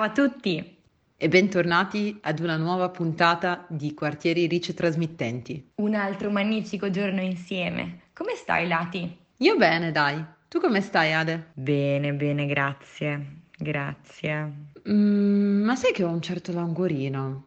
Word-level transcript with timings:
Ciao 0.00 0.08
a 0.08 0.12
tutti 0.12 0.78
e 1.14 1.28
bentornati 1.28 2.20
ad 2.22 2.38
una 2.40 2.56
nuova 2.56 2.88
puntata 2.88 3.66
di 3.68 3.92
Quartieri 3.92 4.46
Rice 4.46 4.72
Trasmittenti. 4.72 5.72
Un 5.74 5.94
altro 5.94 6.30
magnifico 6.30 6.88
giorno 6.88 7.20
insieme. 7.20 8.04
Come 8.14 8.34
stai, 8.34 8.66
Lati? 8.66 9.14
Io 9.36 9.56
bene, 9.58 9.92
dai. 9.92 10.24
Tu 10.48 10.58
come 10.58 10.80
stai, 10.80 11.12
Ade? 11.12 11.50
Bene, 11.52 12.14
bene, 12.14 12.46
grazie. 12.46 13.42
Grazie. 13.58 14.68
Mm, 14.88 15.64
ma 15.64 15.76
sai 15.76 15.92
che 15.92 16.02
ho 16.02 16.08
un 16.08 16.22
certo 16.22 16.50
languorino? 16.54 17.44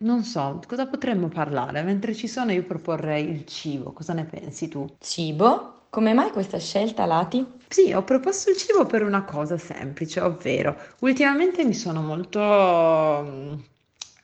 Non 0.00 0.22
so, 0.22 0.60
cosa 0.66 0.86
potremmo 0.86 1.28
parlare? 1.28 1.82
Mentre 1.82 2.14
ci 2.14 2.28
sono 2.28 2.52
io 2.52 2.64
proporrei 2.64 3.26
il 3.26 3.46
cibo, 3.46 3.94
cosa 3.94 4.12
ne 4.12 4.26
pensi 4.26 4.68
tu? 4.68 4.86
Cibo? 4.98 5.75
Come 5.96 6.12
mai 6.12 6.30
questa 6.30 6.58
scelta, 6.58 7.06
Lati? 7.06 7.42
Sì, 7.68 7.94
ho 7.94 8.02
proposto 8.02 8.50
il 8.50 8.58
cibo 8.58 8.84
per 8.84 9.02
una 9.02 9.24
cosa 9.24 9.56
semplice, 9.56 10.20
ovvero 10.20 10.76
ultimamente 10.98 11.64
mi 11.64 11.72
sono 11.72 12.02
molto, 12.02 12.38
mm, 13.26 13.54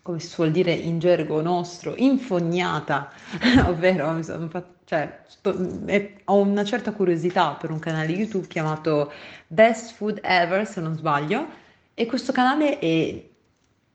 come 0.02 0.18
si 0.20 0.26
suol 0.26 0.50
dire 0.50 0.72
in 0.72 0.98
gergo 0.98 1.40
nostro, 1.40 1.94
infognata, 1.96 3.10
ovvero 3.64 4.10
mi 4.10 4.22
sono 4.22 4.50
fatta, 4.50 4.70
cioè, 4.84 5.22
sto, 5.26 5.56
eh, 5.86 6.16
ho 6.24 6.40
una 6.40 6.62
certa 6.62 6.92
curiosità 6.92 7.54
per 7.54 7.70
un 7.70 7.78
canale 7.78 8.12
YouTube 8.12 8.48
chiamato 8.48 9.10
Best 9.46 9.94
Food 9.94 10.20
Ever, 10.22 10.68
se 10.68 10.82
non 10.82 10.94
sbaglio, 10.94 11.46
e 11.94 12.04
questo 12.04 12.32
canale 12.32 12.78
è, 12.80 13.24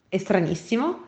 è 0.09 0.17
stranissimo 0.17 1.06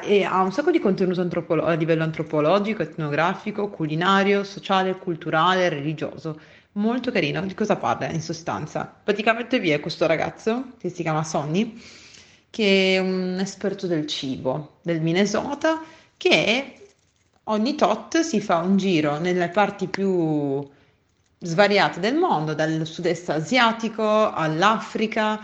e 0.00 0.24
ha 0.24 0.42
un 0.42 0.52
sacco 0.52 0.70
di 0.70 0.78
contenuto 0.80 1.20
antropolo- 1.20 1.64
a 1.64 1.72
livello 1.72 2.02
antropologico, 2.02 2.82
etnografico, 2.82 3.68
culinario, 3.68 4.44
sociale, 4.44 4.98
culturale, 4.98 5.68
religioso. 5.68 6.38
Molto 6.72 7.10
carino. 7.10 7.40
Di 7.42 7.54
cosa 7.54 7.76
parla 7.76 8.08
in 8.10 8.20
sostanza? 8.20 8.92
Praticamente 9.02 9.58
vi 9.58 9.70
è 9.70 9.80
questo 9.80 10.06
ragazzo 10.06 10.72
che 10.78 10.90
si 10.90 11.02
chiama 11.02 11.24
Sonny, 11.24 11.80
che 12.50 12.96
è 12.96 12.98
un 12.98 13.38
esperto 13.40 13.86
del 13.86 14.06
cibo 14.06 14.78
del 14.82 15.00
Minnesota, 15.00 15.80
che 16.16 16.74
ogni 17.44 17.74
tot 17.74 18.20
si 18.20 18.40
fa 18.40 18.58
un 18.58 18.76
giro 18.76 19.18
nelle 19.18 19.48
parti 19.48 19.88
più 19.88 20.66
svariate 21.40 22.00
del 22.00 22.16
mondo, 22.16 22.54
dal 22.54 22.86
sud-est 22.86 23.30
asiatico 23.30 24.32
all'Africa, 24.32 25.40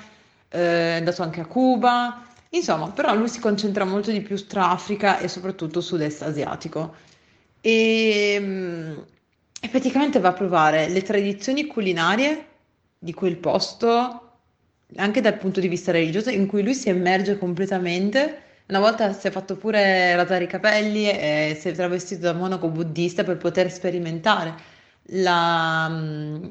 eh, 0.49 0.95
è 0.95 0.97
andato 0.99 1.23
anche 1.23 1.41
a 1.41 1.47
Cuba 1.47 2.25
Insomma, 2.55 2.91
però 2.91 3.15
lui 3.15 3.29
si 3.29 3.41
concentra 3.41 3.85
molto 3.85 4.11
di 4.13 4.21
più 4.21 4.37
tra 4.47 4.71
Africa 4.71 5.19
e 5.19 5.29
soprattutto 5.29 5.81
sud-est 5.81 6.23
asiatico. 6.23 6.95
E, 7.61 8.37
mm, 8.41 8.99
e 9.61 9.69
praticamente 9.69 10.21
va 10.21 10.29
a 10.29 10.33
provare 10.33 10.89
le 10.89 11.03
tradizioni 11.03 11.67
culinarie 11.67 12.47
di 12.99 13.13
quel 13.13 13.37
posto, 13.39 14.21
anche 14.97 15.21
dal 15.21 15.37
punto 15.39 15.61
di 15.61 15.69
vista 15.69 15.91
religioso, 15.93 16.31
in 16.31 16.47
cui 16.47 16.63
lui 16.63 16.75
si 16.75 16.89
immerge 16.91 17.39
completamente. 17.39 18.43
Una 18.69 18.79
volta 18.81 19.13
si 19.13 19.27
è 19.27 19.31
fatto 19.31 19.57
pure 19.57 20.15
rasare 20.15 20.45
i 20.45 20.47
capelli 20.47 21.09
e 21.11 21.57
si 21.61 21.69
è 21.69 21.73
travestito 21.73 22.23
da 22.23 22.35
monaco 22.35 22.69
buddista 22.69 23.25
per 23.25 23.37
poter 23.37 23.71
sperimentare 23.71 24.55
la, 25.09 25.89
mm, 25.91 26.45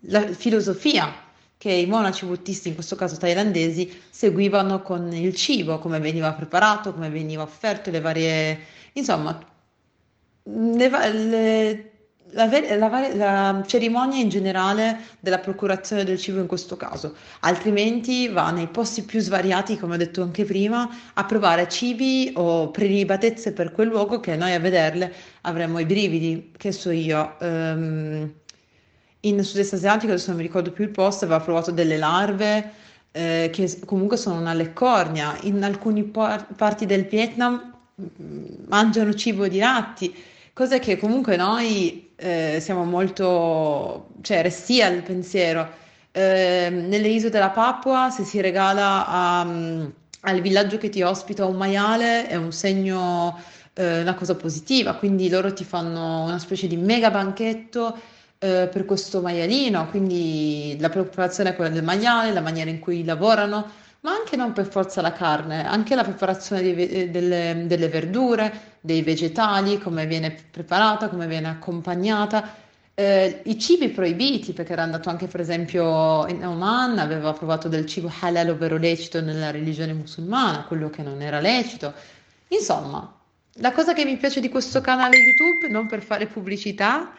la 0.00 0.26
filosofia 0.32 1.28
che 1.60 1.70
i 1.70 1.84
monaci 1.84 2.24
buddisti, 2.24 2.68
in 2.68 2.74
questo 2.74 2.96
caso 2.96 3.18
thailandesi, 3.18 4.00
seguivano 4.08 4.80
con 4.80 5.12
il 5.12 5.34
cibo, 5.34 5.78
come 5.78 6.00
veniva 6.00 6.32
preparato, 6.32 6.94
come 6.94 7.10
veniva 7.10 7.42
offerto, 7.42 7.90
le 7.90 8.00
varie, 8.00 8.58
insomma, 8.94 9.38
le, 10.44 10.88
le, 11.12 11.90
la, 12.30 12.46
la, 12.78 13.14
la, 13.14 13.64
cerimonia 13.66 14.22
in 14.22 14.30
generale 14.30 15.00
della 15.20 15.38
procurazione 15.38 16.04
del 16.04 16.16
cibo 16.18 16.40
in 16.40 16.46
questo 16.46 16.78
caso, 16.78 17.14
altrimenti 17.40 18.28
va 18.28 18.50
nei 18.50 18.68
posti 18.68 19.02
più 19.02 19.20
svariati, 19.20 19.76
come 19.76 19.96
ho 19.96 19.98
detto 19.98 20.22
anche 20.22 20.46
prima, 20.46 20.88
a 21.12 21.24
provare 21.26 21.68
cibi 21.68 22.32
o 22.36 22.70
prelibatezze 22.70 23.52
per 23.52 23.72
quel 23.72 23.88
luogo 23.88 24.18
che 24.18 24.34
noi 24.34 24.54
a 24.54 24.60
vederle 24.60 25.12
avremo 25.42 25.78
i 25.78 25.84
brividi, 25.84 26.52
che 26.56 26.72
so 26.72 26.90
io. 26.90 27.36
Um, 27.40 28.32
in 29.20 29.42
sud-est 29.44 29.74
asiatico, 29.74 30.12
adesso 30.12 30.28
non 30.28 30.38
mi 30.38 30.46
ricordo 30.46 30.70
più 30.70 30.84
il 30.84 30.90
posto, 30.90 31.24
aveva 31.24 31.40
provato 31.40 31.70
delle 31.70 31.96
larve 31.98 32.72
eh, 33.12 33.50
che 33.52 33.78
comunque 33.84 34.16
sono 34.16 34.40
una 34.40 34.54
leccornia. 34.54 35.36
In 35.42 35.62
alcune 35.62 36.04
par- 36.04 36.46
parti 36.54 36.86
del 36.86 37.04
Vietnam 37.04 37.74
mm, 38.00 38.44
mangiano 38.68 39.12
cibo 39.14 39.48
di 39.48 39.58
ratti, 39.58 40.14
cose 40.52 40.78
che 40.78 40.96
comunque 40.98 41.36
noi 41.36 42.12
eh, 42.16 42.58
siamo 42.60 42.84
molto, 42.84 44.10
cioè 44.22 44.42
restia 44.42 44.86
al 44.86 45.02
pensiero. 45.02 45.78
Eh, 46.12 46.68
nelle 46.70 47.08
isole 47.08 47.30
della 47.30 47.50
Papua, 47.50 48.10
se 48.10 48.24
si 48.24 48.40
regala 48.40 49.06
a, 49.06 49.42
um, 49.42 49.92
al 50.22 50.40
villaggio 50.40 50.76
che 50.76 50.88
ti 50.88 51.02
ospita 51.02 51.44
un 51.44 51.56
maiale, 51.56 52.26
è 52.26 52.36
un 52.36 52.52
segno, 52.52 53.38
eh, 53.74 54.00
una 54.00 54.14
cosa 54.14 54.34
positiva, 54.34 54.94
quindi 54.94 55.28
loro 55.28 55.52
ti 55.52 55.64
fanno 55.64 56.24
una 56.24 56.38
specie 56.38 56.66
di 56.66 56.76
mega 56.76 57.10
banchetto 57.10 57.96
eh, 58.42 58.68
per 58.72 58.86
questo 58.86 59.20
maialino, 59.20 59.86
quindi 59.90 60.74
la 60.80 60.88
preparazione 60.88 61.50
è 61.50 61.54
quella 61.54 61.70
del 61.70 61.84
maiale, 61.84 62.32
la 62.32 62.40
maniera 62.40 62.70
in 62.70 62.78
cui 62.78 63.04
lavorano, 63.04 63.70
ma 64.00 64.12
anche 64.12 64.34
non 64.34 64.54
per 64.54 64.66
forza 64.66 65.02
la 65.02 65.12
carne, 65.12 65.66
anche 65.66 65.94
la 65.94 66.04
preparazione 66.04 66.62
dei, 66.62 67.10
delle, 67.10 67.64
delle 67.66 67.88
verdure, 67.88 68.78
dei 68.80 69.02
vegetali, 69.02 69.78
come 69.78 70.06
viene 70.06 70.34
preparata, 70.50 71.10
come 71.10 71.26
viene 71.26 71.48
accompagnata. 71.48 72.54
Eh, 72.94 73.42
I 73.44 73.58
cibi 73.58 73.90
proibiti, 73.90 74.54
perché 74.54 74.72
era 74.72 74.84
andato 74.84 75.10
anche 75.10 75.26
per 75.26 75.40
esempio 75.40 76.26
in 76.28 76.44
Oman, 76.44 76.98
aveva 76.98 77.34
provato 77.34 77.68
del 77.68 77.84
cibo 77.84 78.10
halal, 78.20 78.48
ovvero 78.48 78.78
lecito 78.78 79.20
nella 79.20 79.50
religione 79.50 79.92
musulmana, 79.92 80.64
quello 80.64 80.88
che 80.88 81.02
non 81.02 81.20
era 81.20 81.40
lecito. 81.40 81.92
Insomma, 82.48 83.18
la 83.54 83.72
cosa 83.72 83.92
che 83.92 84.06
mi 84.06 84.16
piace 84.16 84.40
di 84.40 84.48
questo 84.48 84.80
canale 84.80 85.18
YouTube, 85.18 85.68
non 85.68 85.86
per 85.86 86.00
fare 86.02 86.26
pubblicità, 86.26 87.12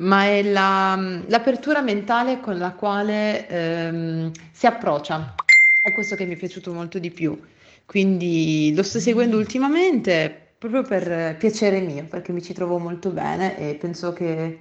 ma 0.00 0.24
è 0.24 0.42
la, 0.42 0.96
l'apertura 1.26 1.82
mentale 1.82 2.40
con 2.40 2.58
la 2.58 2.72
quale 2.72 3.46
ehm, 3.48 4.30
si 4.52 4.66
approccia. 4.66 5.34
È 5.82 5.92
questo 5.92 6.16
che 6.16 6.26
mi 6.26 6.34
è 6.34 6.36
piaciuto 6.36 6.72
molto 6.72 6.98
di 6.98 7.10
più. 7.10 7.38
Quindi 7.86 8.72
lo 8.74 8.82
sto 8.82 9.00
seguendo 9.00 9.36
ultimamente 9.36 10.52
proprio 10.58 10.82
per 10.82 11.36
piacere 11.38 11.80
mio, 11.80 12.04
perché 12.04 12.32
mi 12.32 12.42
ci 12.42 12.52
trovo 12.52 12.78
molto 12.78 13.10
bene 13.10 13.58
e 13.58 13.74
penso 13.74 14.12
che 14.12 14.58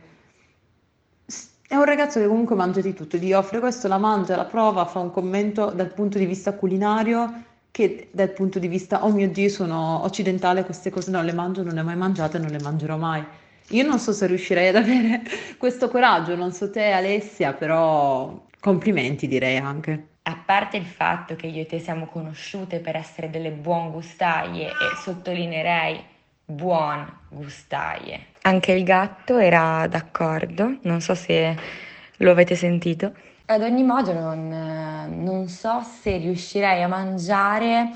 è 1.67 1.75
un 1.75 1.83
ragazzo 1.83 2.19
che 2.19 2.27
comunque 2.27 2.55
mangia 2.55 2.81
di 2.81 2.93
tutto, 2.93 3.17
gli 3.17 3.31
offre 3.33 3.59
questo, 3.59 3.87
la 3.87 3.97
mangia, 3.97 4.35
la 4.35 4.45
prova, 4.45 4.85
fa 4.85 4.99
un 4.99 5.11
commento 5.11 5.71
dal 5.71 5.93
punto 5.93 6.17
di 6.17 6.25
vista 6.25 6.53
culinario 6.53 7.43
che 7.69 8.07
dal 8.11 8.31
punto 8.31 8.57
di 8.59 8.67
vista, 8.67 9.05
oh 9.05 9.11
mio 9.11 9.29
Dio, 9.29 9.49
sono 9.49 10.03
occidentale, 10.03 10.65
queste 10.65 10.89
cose 10.89 11.11
non 11.11 11.25
le 11.25 11.33
mangio, 11.33 11.61
non 11.63 11.75
le 11.75 11.81
ho 11.81 11.83
mai 11.83 11.95
mangiate, 11.95 12.39
non 12.39 12.49
le 12.49 12.59
mangerò 12.59 12.97
mai. 12.97 13.23
Io 13.69 13.85
non 13.85 13.99
so 13.99 14.13
se 14.13 14.25
riuscirei 14.25 14.69
ad 14.69 14.75
avere 14.77 15.21
questo 15.57 15.89
coraggio, 15.89 16.35
non 16.35 16.51
so 16.51 16.71
te 16.71 16.91
Alessia, 16.91 17.53
però 17.53 18.47
complimenti 18.59 19.27
direi 19.27 19.57
anche. 19.57 20.07
A 20.23 20.41
parte 20.43 20.77
il 20.77 20.85
fatto 20.85 21.35
che 21.35 21.47
io 21.47 21.61
e 21.61 21.65
te 21.67 21.79
siamo 21.79 22.07
conosciute 22.07 22.79
per 22.79 22.95
essere 22.95 23.29
delle 23.29 23.51
buon 23.51 23.91
gustaie 23.91 24.69
e 24.69 24.95
sottolineerei 25.03 26.03
buon 26.45 27.07
gustaie. 27.29 28.27
Anche 28.41 28.71
il 28.71 28.83
gatto 28.83 29.37
era 29.37 29.85
d'accordo, 29.87 30.79
non 30.83 30.99
so 31.01 31.13
se 31.13 31.55
lo 32.17 32.31
avete 32.31 32.55
sentito. 32.55 33.13
Ad 33.45 33.61
ogni 33.61 33.83
modo 33.83 34.13
non, 34.13 34.47
non 35.23 35.47
so 35.47 35.81
se 35.81 36.17
riuscirei 36.17 36.81
a 36.81 36.87
mangiare 36.87 37.91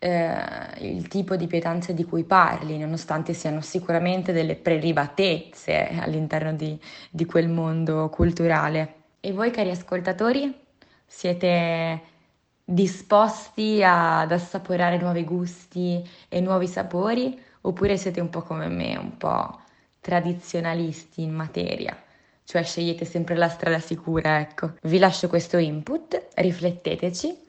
eh, 0.00 0.34
il 0.78 1.06
tipo 1.08 1.36
di 1.36 1.46
pietanze 1.46 1.92
di 1.92 2.04
cui 2.04 2.24
parli, 2.24 2.78
nonostante 2.78 3.34
siano 3.34 3.60
sicuramente 3.60 4.32
delle 4.32 4.56
prelibatezze 4.56 5.90
all'interno 6.00 6.54
di, 6.54 6.78
di 7.10 7.24
quel 7.26 7.48
mondo 7.48 8.08
culturale. 8.08 8.94
E 9.20 9.32
voi, 9.32 9.50
cari 9.50 9.70
ascoltatori, 9.70 10.52
siete 11.06 12.00
disposti 12.64 13.82
ad 13.84 14.32
assaporare 14.32 14.96
nuovi 14.96 15.24
gusti 15.24 16.02
e 16.28 16.40
nuovi 16.40 16.66
sapori 16.66 17.38
oppure 17.62 17.98
siete 17.98 18.20
un 18.20 18.30
po' 18.30 18.40
come 18.40 18.68
me, 18.68 18.96
un 18.96 19.18
po' 19.18 19.60
tradizionalisti 20.00 21.22
in 21.22 21.34
materia? 21.34 21.94
Cioè 22.42 22.64
scegliete 22.64 23.04
sempre 23.04 23.36
la 23.36 23.48
strada 23.48 23.78
sicura, 23.80 24.40
ecco. 24.40 24.72
Vi 24.82 24.98
lascio 24.98 25.28
questo 25.28 25.58
input, 25.58 26.28
rifletteteci 26.36 27.48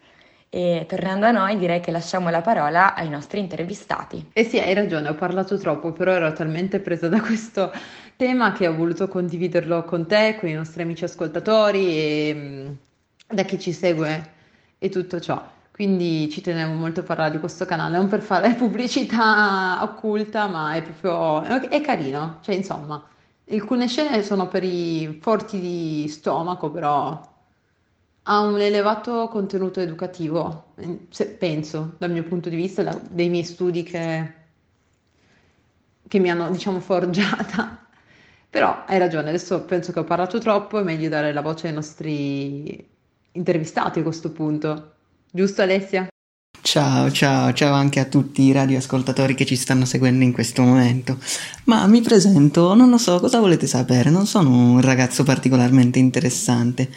e 0.54 0.86
tornando 0.86 1.26
a 1.26 1.32
noi, 1.32 1.58
direi 1.58 1.80
che 1.80 1.92
lasciamo 1.92 2.30
la 2.30 2.42
parola 2.42 2.94
ai 2.94 3.08
nostri 3.08 3.40
intervistati. 3.40 4.32
Eh 4.34 4.44
sì, 4.44 4.60
hai 4.60 4.74
ragione, 4.74 5.08
ho 5.08 5.16
parlato 5.16 5.58
troppo, 5.58 5.94
però 5.94 6.12
ero 6.12 6.34
talmente 6.34 6.82
presa 6.82 7.08
da 7.08 7.22
questo 7.22 7.72
tema 8.18 8.52
che 8.52 8.68
ho 8.68 8.76
voluto 8.76 9.08
condividerlo 9.08 9.86
con 9.86 10.06
te, 10.08 10.36
con 10.38 10.50
i 10.50 10.54
nostri 10.54 10.82
amici 10.82 11.06
ascoltatori 11.06 11.98
e 11.98 12.34
mm, 12.36 12.68
da 13.30 13.44
chi 13.44 13.58
ci 13.60 13.72
segue 13.72 14.32
e 14.78 14.90
tutto 14.90 15.22
ciò. 15.22 15.42
Quindi 15.72 16.30
ci 16.30 16.42
tenevo 16.42 16.74
molto 16.74 17.00
a 17.00 17.04
parlare 17.04 17.32
di 17.32 17.40
questo 17.40 17.64
canale, 17.64 17.96
non 17.96 18.10
per 18.10 18.20
fare 18.20 18.54
pubblicità 18.56 19.80
occulta, 19.84 20.48
ma 20.48 20.74
è 20.74 20.82
proprio 20.82 21.70
è 21.70 21.80
carino, 21.80 22.40
cioè 22.42 22.56
insomma, 22.56 23.02
alcune 23.50 23.88
scene 23.88 24.22
sono 24.22 24.50
per 24.50 24.66
i 24.66 25.18
forti 25.22 25.62
di 25.62 26.08
stomaco, 26.10 26.70
però 26.70 27.31
ha 28.24 28.40
un 28.42 28.60
elevato 28.60 29.28
contenuto 29.30 29.80
educativo, 29.80 30.74
se- 31.10 31.28
penso, 31.30 31.96
dal 31.98 32.12
mio 32.12 32.24
punto 32.24 32.50
di 32.50 32.56
vista, 32.56 32.84
da- 32.84 33.00
dei 33.10 33.30
miei 33.30 33.44
studi 33.44 33.84
che, 33.84 34.34
che 36.08 36.20
mi 36.20 36.30
hanno, 36.30 36.50
diciamo, 36.52 36.80
forgiata. 36.80 37.88
Però 38.50 38.84
hai 38.86 39.00
ragione, 39.00 39.30
adesso 39.30 39.62
penso 39.64 39.92
che 39.92 40.00
ho 40.00 40.04
parlato 40.04 40.40
troppo, 40.40 40.80
è 40.80 40.84
meglio 40.84 41.10
dare 41.10 41.32
la 41.34 41.42
voce 41.42 41.68
ai 41.68 41.74
nostri 41.74 42.88
intervistati 43.34 44.00
a 44.00 44.04
questo 44.04 44.32
punto. 44.32 44.94
Giusto, 45.32 45.62
Alessia? 45.62 46.08
Ciao, 46.64 47.12
ciao, 47.12 47.52
ciao 47.54 47.74
anche 47.74 48.00
a 48.00 48.06
tutti 48.06 48.44
i 48.44 48.52
radioascoltatori 48.52 49.34
che 49.36 49.46
ci 49.46 49.56
stanno 49.56 49.86
seguendo 49.86 50.24
in 50.24 50.32
questo 50.32 50.62
momento. 50.62 51.18
Ma 51.66 51.88
mi 51.88 52.02
presento, 52.02 52.74
non 52.76 52.90
lo 52.90 52.98
so, 52.98 53.20
cosa 53.20 53.40
volete 53.40 53.68
sapere? 53.68 54.10
Non 54.10 54.26
sono 54.28 54.50
un 54.50 54.82
ragazzo 54.82 55.24
particolarmente 55.24 56.00
interessante. 56.00 56.90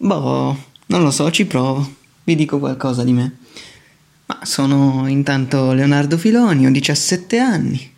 Boh, 0.00 0.56
non 0.86 1.02
lo 1.02 1.10
so, 1.10 1.30
ci 1.30 1.44
provo. 1.44 1.94
Vi 2.22 2.34
dico 2.36 2.58
qualcosa 2.58 3.02
di 3.02 3.12
me. 3.12 3.38
Ma 4.26 4.40
sono 4.44 5.08
intanto 5.08 5.72
Leonardo 5.72 6.16
Filoni, 6.16 6.66
ho 6.66 6.70
17 6.70 7.38
anni. 7.38 7.94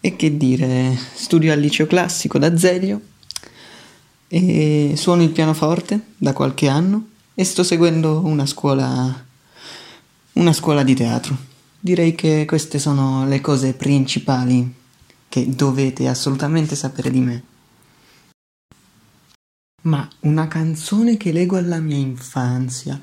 E 0.00 0.16
che 0.16 0.36
dire, 0.36 0.98
studio 1.14 1.52
al 1.52 1.60
liceo 1.60 1.86
classico 1.86 2.38
da 2.38 2.56
Zeglio 2.56 3.00
e 4.26 4.94
suono 4.96 5.22
il 5.22 5.30
pianoforte 5.30 6.00
da 6.16 6.32
qualche 6.32 6.68
anno 6.68 7.08
e 7.34 7.44
sto 7.44 7.62
seguendo 7.62 8.22
una 8.24 8.46
scuola 8.46 9.26
una 10.32 10.52
scuola 10.52 10.82
di 10.82 10.94
teatro. 10.94 11.36
Direi 11.78 12.14
che 12.14 12.44
queste 12.46 12.78
sono 12.78 13.26
le 13.26 13.40
cose 13.40 13.74
principali 13.74 14.74
che 15.28 15.48
dovete 15.48 16.08
assolutamente 16.08 16.74
sapere 16.74 17.10
di 17.10 17.20
me. 17.20 17.42
Ma 19.82 20.06
una 20.20 20.46
canzone 20.46 21.16
che 21.16 21.32
leggo 21.32 21.56
alla 21.56 21.78
mia 21.78 21.96
infanzia. 21.96 23.00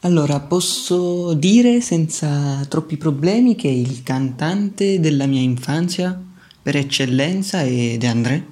Allora, 0.00 0.40
posso 0.40 1.34
dire 1.34 1.80
senza 1.80 2.64
troppi 2.68 2.96
problemi 2.96 3.54
che 3.54 3.68
il 3.68 4.02
cantante 4.02 5.00
della 5.00 5.26
mia 5.26 5.40
infanzia 5.40 6.18
per 6.62 6.76
eccellenza 6.76 7.62
è 7.62 7.96
De 7.96 8.06
André 8.06 8.46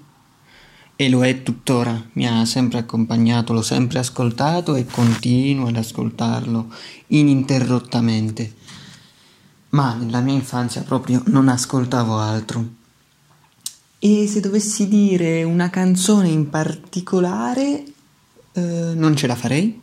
e 0.97 1.09
lo 1.09 1.25
è 1.25 1.43
tuttora, 1.43 2.09
mi 2.15 2.27
ha 2.27 2.45
sempre 2.45 2.79
accompagnato, 2.79 3.53
l'ho 3.53 3.63
sempre 3.63 4.01
ascoltato 4.01 4.75
e 4.75 4.85
continuo 4.85 5.69
ad 5.69 5.77
ascoltarlo 5.77 6.73
ininterrottamente. 7.09 8.55
Ma 9.71 9.95
nella 9.95 10.21
mia 10.21 10.35
infanzia 10.35 10.83
proprio 10.83 11.23
non 11.27 11.49
ascoltavo 11.49 12.19
altro. 12.19 12.78
E 13.99 14.27
se 14.29 14.41
dovessi 14.41 14.87
dire 14.89 15.43
una 15.43 15.71
canzone 15.71 16.29
in 16.29 16.49
particolare, 16.49 17.85
eh, 18.53 18.93
non 18.95 19.17
ce 19.17 19.27
la 19.27 19.35
farei. 19.35 19.81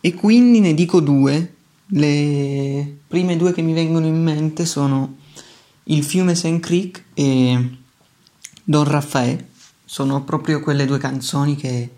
E 0.00 0.14
quindi 0.14 0.60
ne 0.60 0.74
dico 0.74 1.00
due. 1.00 1.52
Le 1.86 2.96
prime 3.06 3.36
due 3.36 3.52
che 3.52 3.62
mi 3.62 3.74
vengono 3.74 4.06
in 4.06 4.22
mente 4.22 4.64
sono 4.64 5.16
Il 5.84 6.02
fiume 6.02 6.34
St. 6.34 6.58
Creek 6.60 7.04
e 7.12 7.76
Don 8.64 8.84
Raffaele 8.84 9.48
sono 9.84 10.24
proprio 10.24 10.60
quelle 10.60 10.86
due 10.86 10.98
canzoni 10.98 11.56
che 11.56 11.90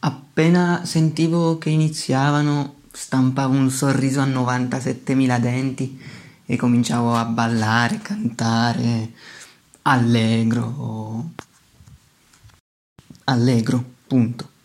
appena 0.00 0.82
sentivo 0.84 1.56
che 1.58 1.70
iniziavano 1.70 2.74
stampavo 2.92 3.54
un 3.54 3.70
sorriso 3.70 4.20
a 4.20 4.26
97.000 4.26 5.40
denti 5.40 6.00
e 6.44 6.56
cominciavo 6.56 7.14
a 7.14 7.24
ballare, 7.24 7.98
cantare 8.00 9.12
allegro. 9.92 11.24
Allegro, 13.24 13.84
punto. 14.06 14.57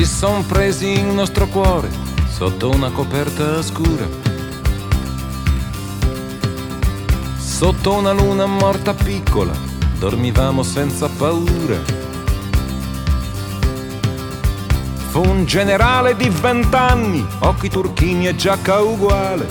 Si 0.00 0.06
son 0.06 0.46
presi 0.46 0.92
il 0.92 1.04
nostro 1.04 1.46
cuore 1.46 1.90
sotto 2.26 2.70
una 2.70 2.88
coperta 2.88 3.60
scura. 3.60 4.08
Sotto 7.36 7.92
una 7.92 8.12
luna 8.12 8.46
morta 8.46 8.94
piccola, 8.94 9.52
dormivamo 9.98 10.62
senza 10.62 11.06
paura. 11.06 11.76
Fu 15.10 15.20
un 15.20 15.44
generale 15.44 16.16
di 16.16 16.30
vent'anni, 16.30 17.26
occhi 17.40 17.68
turchini 17.68 18.26
e 18.26 18.34
giacca 18.34 18.80
uguale. 18.80 19.46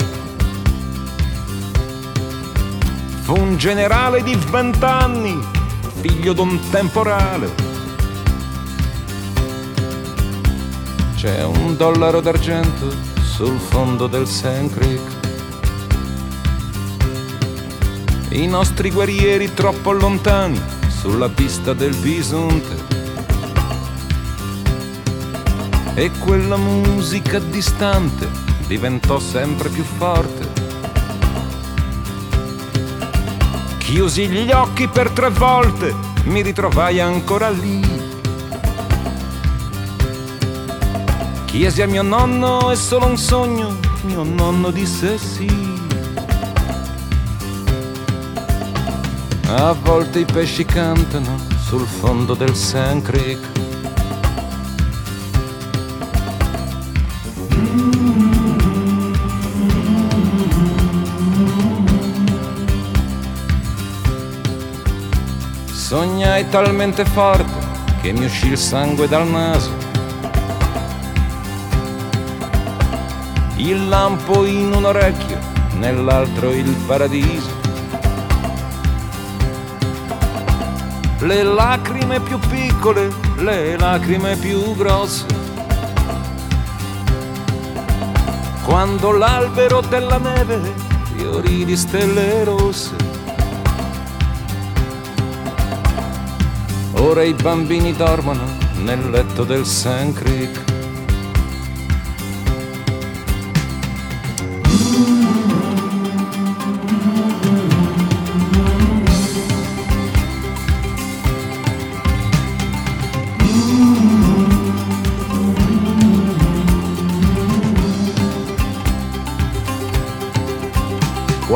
Fu 3.20 3.38
un 3.38 3.56
generale 3.56 4.20
di 4.24 4.36
vent'anni, 4.50 5.38
figlio 6.00 6.32
d'un 6.32 6.58
temporale 6.70 7.69
C'è 11.20 11.44
un 11.44 11.76
dollaro 11.76 12.22
d'argento 12.22 12.90
sul 13.20 13.58
fondo 13.58 14.06
del 14.06 14.26
Sand 14.26 14.72
Creek. 14.72 15.00
I 18.30 18.46
nostri 18.46 18.90
guerrieri 18.90 19.52
troppo 19.52 19.92
lontani 19.92 20.58
sulla 20.88 21.28
pista 21.28 21.74
del 21.74 21.94
bisonte. 21.96 22.74
E 25.92 26.10
quella 26.20 26.56
musica 26.56 27.38
distante 27.38 28.26
diventò 28.66 29.18
sempre 29.18 29.68
più 29.68 29.84
forte. 29.84 30.48
Chiusi 33.76 34.26
gli 34.26 34.50
occhi 34.50 34.88
per 34.88 35.10
tre 35.10 35.28
volte, 35.28 35.94
mi 36.24 36.40
ritrovai 36.40 36.98
ancora 36.98 37.50
lì 37.50 37.99
Chiesi 41.50 41.82
a 41.82 41.88
mio 41.88 42.02
nonno, 42.02 42.70
è 42.70 42.76
solo 42.76 43.06
un 43.06 43.16
sogno, 43.16 43.76
mio 44.02 44.22
nonno 44.22 44.70
disse 44.70 45.18
sì. 45.18 45.48
A 49.48 49.72
volte 49.72 50.20
i 50.20 50.24
pesci 50.24 50.64
cantano 50.64 51.36
sul 51.60 51.84
fondo 51.88 52.34
del 52.34 52.54
Sand 52.54 53.02
Creek. 53.02 53.48
Sognai 65.72 66.48
talmente 66.48 67.04
forte 67.04 67.66
che 68.02 68.12
mi 68.12 68.26
uscì 68.26 68.46
il 68.46 68.56
sangue 68.56 69.08
dal 69.08 69.26
naso 69.26 69.89
il 73.68 73.88
lampo 73.88 74.46
in 74.46 74.72
un 74.72 74.86
orecchio, 74.86 75.38
nell'altro 75.74 76.50
il 76.50 76.74
paradiso. 76.86 77.58
Le 81.20 81.42
lacrime 81.42 82.20
più 82.20 82.38
piccole, 82.38 83.10
le 83.36 83.76
lacrime 83.76 84.36
più 84.36 84.74
grosse. 84.74 85.26
Quando 88.64 89.12
l'albero 89.12 89.82
della 89.82 90.16
neve 90.16 90.72
fiorì 91.14 91.66
di 91.66 91.76
stelle 91.76 92.44
rosse. 92.44 92.96
Ora 96.92 97.22
i 97.22 97.34
bambini 97.34 97.94
dormono 97.94 98.42
nel 98.82 99.10
letto 99.10 99.44
del 99.44 99.66
Sand 99.66 100.14
Creek. 100.14 100.69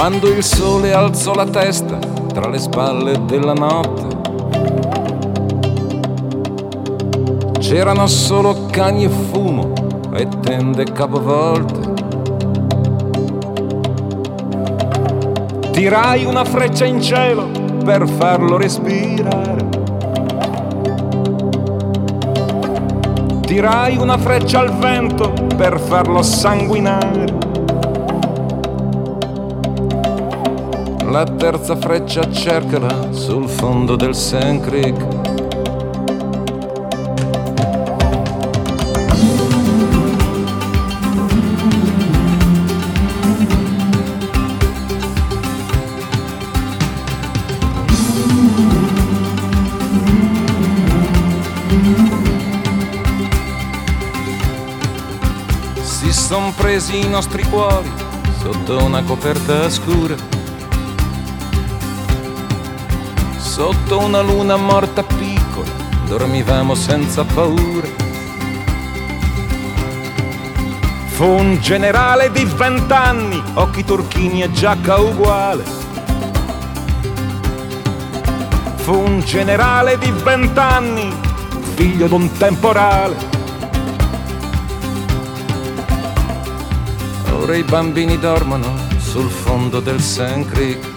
Quando 0.07 0.29
il 0.29 0.45
sole 0.45 0.93
alzò 0.93 1.33
la 1.33 1.47
testa 1.47 1.97
tra 1.97 2.51
le 2.51 2.59
spalle 2.59 3.25
della 3.25 3.55
notte, 3.55 4.07
c'erano 7.59 8.07
solo 8.07 8.67
cani 8.71 9.05
e 9.05 9.09
fumo 9.09 9.73
e 10.13 10.29
tende 10.43 10.85
capovolte. 10.85 11.95
Tirai 15.71 16.27
una 16.27 16.45
freccia 16.45 16.85
in 16.85 17.01
cielo 17.01 17.49
per 17.83 18.07
farlo 18.07 18.59
respirare. 18.59 19.69
Tirai 23.41 23.97
una 23.97 24.19
freccia 24.19 24.61
al 24.61 24.77
vento 24.77 25.33
per 25.57 25.81
farlo 25.81 26.21
sanguinare. 26.21 27.54
La 31.14 31.23
terza 31.23 31.76
freccia 31.76 32.28
cercala 32.28 33.12
sul 33.12 33.49
fondo 33.49 33.94
del 33.94 34.16
Sand 34.16 34.64
Creek. 34.64 35.23
Presi 56.56 56.99
i 56.99 57.09
nostri 57.09 57.42
cuori 57.44 57.90
sotto 58.40 58.83
una 58.83 59.02
coperta 59.02 59.68
scura. 59.68 60.34
Sotto 63.55 64.01
una 64.01 64.21
luna 64.21 64.57
morta 64.57 65.05
piccola 65.05 65.71
dormivamo 66.09 66.75
senza 66.75 67.23
paura. 67.23 67.87
Fu 71.07 71.25
un 71.25 71.59
generale 71.61 72.33
di 72.33 72.45
vent'anni, 72.45 73.41
occhi 73.55 73.85
turchini 73.85 74.43
e 74.43 74.51
giacca 74.51 74.99
uguale. 74.99 75.63
Fu 78.75 78.93
un 78.93 79.21
generale 79.21 79.99
di 79.99 80.11
vent'anni, 80.11 81.15
figlio 81.77 82.09
d'un 82.09 82.29
temporale. 82.33 83.15
Ora 87.31 87.55
i 87.55 87.63
bambini 87.63 88.19
dormono 88.19 88.75
sul 88.97 89.31
fondo 89.31 89.79
del 89.79 90.01
Sand 90.01 90.47
Creek. 90.47 90.94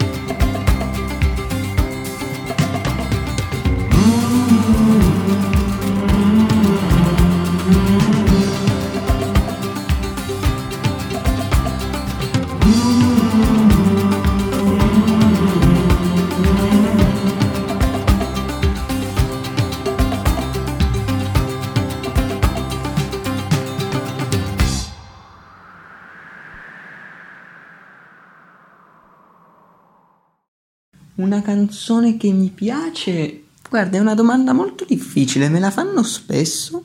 Una 31.18 31.42
canzone 31.42 32.16
che 32.16 32.30
mi 32.30 32.48
piace? 32.48 33.42
Guarda, 33.68 33.96
è 33.96 34.00
una 34.00 34.14
domanda 34.14 34.52
molto 34.52 34.84
difficile, 34.84 35.48
me 35.48 35.58
la 35.58 35.72
fanno 35.72 36.04
spesso 36.04 36.84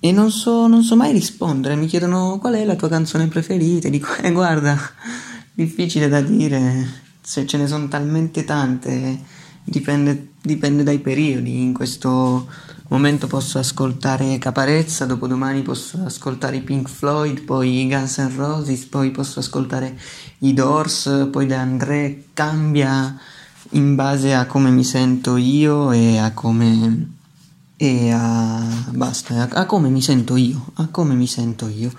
e 0.00 0.12
non 0.12 0.30
so, 0.30 0.66
non 0.66 0.82
so 0.82 0.96
mai 0.96 1.12
rispondere. 1.12 1.76
Mi 1.76 1.86
chiedono 1.86 2.38
qual 2.38 2.54
è 2.54 2.64
la 2.64 2.74
tua 2.74 2.88
canzone 2.88 3.26
preferita. 3.26 3.90
Dico, 3.90 4.14
eh, 4.22 4.32
guarda, 4.32 4.78
difficile 5.52 6.08
da 6.08 6.22
dire, 6.22 6.88
se 7.20 7.44
ce 7.44 7.58
ne 7.58 7.66
sono 7.66 7.86
talmente 7.86 8.44
tante, 8.44 9.20
dipende, 9.62 10.28
dipende 10.40 10.82
dai 10.82 11.00
periodi. 11.00 11.60
In 11.60 11.74
questo 11.74 12.46
momento 12.88 13.26
posso 13.26 13.58
ascoltare 13.58 14.38
Caparezza, 14.38 15.04
dopodomani 15.04 15.60
posso 15.60 16.02
ascoltare 16.02 16.56
i 16.56 16.62
Pink 16.62 16.88
Floyd, 16.88 17.42
poi 17.42 17.84
i 17.84 17.88
Guns 17.88 18.16
N' 18.16 18.36
Roses, 18.36 18.84
poi 18.86 19.10
posso 19.10 19.40
ascoltare 19.40 19.98
i 20.38 20.54
Doors, 20.54 21.28
poi 21.30 21.44
De 21.44 21.54
André, 21.54 22.24
cambia 22.32 23.18
in 23.74 23.94
base 23.94 24.34
a 24.34 24.46
come 24.46 24.70
mi 24.70 24.84
sento 24.84 25.36
io 25.36 25.92
e 25.92 26.18
a 26.18 26.32
come 26.32 27.12
e 27.76 28.10
a 28.12 28.62
basta, 28.90 29.48
a, 29.50 29.66
come 29.66 29.88
mi 29.88 30.00
sento 30.00 30.36
io, 30.36 30.72
a 30.74 30.88
come 30.88 31.14
mi 31.14 31.26
sento 31.26 31.68
io. 31.68 31.92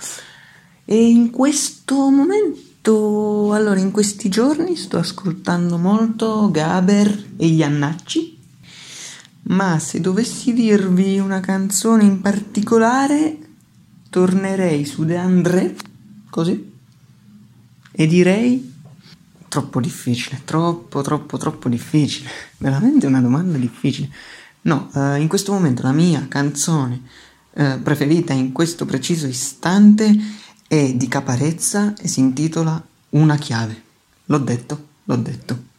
E 0.86 1.10
in 1.10 1.32
questo 1.32 2.10
momento, 2.10 3.52
allora 3.54 3.80
in 3.80 3.92
questi 3.92 4.30
giorni 4.30 4.76
sto 4.76 4.98
ascoltando 4.98 5.78
molto 5.78 6.50
Gaber 6.50 7.26
e 7.38 7.48
Iannacci, 7.48 8.38
ma 9.44 9.78
se 9.80 10.00
dovessi 10.00 10.54
dirvi 10.54 11.20
una 11.20 11.42
canzone 11.42 12.04
in 12.04 12.22
particolare, 12.22 13.38
tornerei 14.10 14.86
su 14.86 15.04
De 15.04 15.18
André, 15.18 15.76
così, 16.30 16.72
e 17.92 18.08
direi 18.08 18.74
troppo 19.56 19.80
difficile, 19.80 20.42
troppo, 20.44 21.02
troppo, 21.02 21.38
troppo 21.38 21.70
difficile. 21.70 22.30
Veramente 22.58 23.08
una 23.08 23.22
domanda 23.22 23.58
difficile. 23.58 24.10
No, 24.64 24.90
eh, 24.94 25.22
in 25.22 25.30
questo 25.30 25.54
momento 25.54 25.82
la 25.82 25.94
mia 25.94 26.26
canzone 26.28 27.04
eh, 27.54 27.80
preferita 27.82 28.34
in 28.34 28.52
questo 28.52 28.84
preciso 28.84 29.28
istante 29.28 30.14
è 30.68 30.94
di 30.94 31.08
Caparezza 31.08 31.94
e 31.96 32.10
si 32.10 32.20
intitola 32.20 32.84
Una 33.12 33.38
chiave. 33.38 33.82
L'ho 34.26 34.40
detto, 34.40 34.88
l'ho 35.06 35.16
detto. 35.16 35.74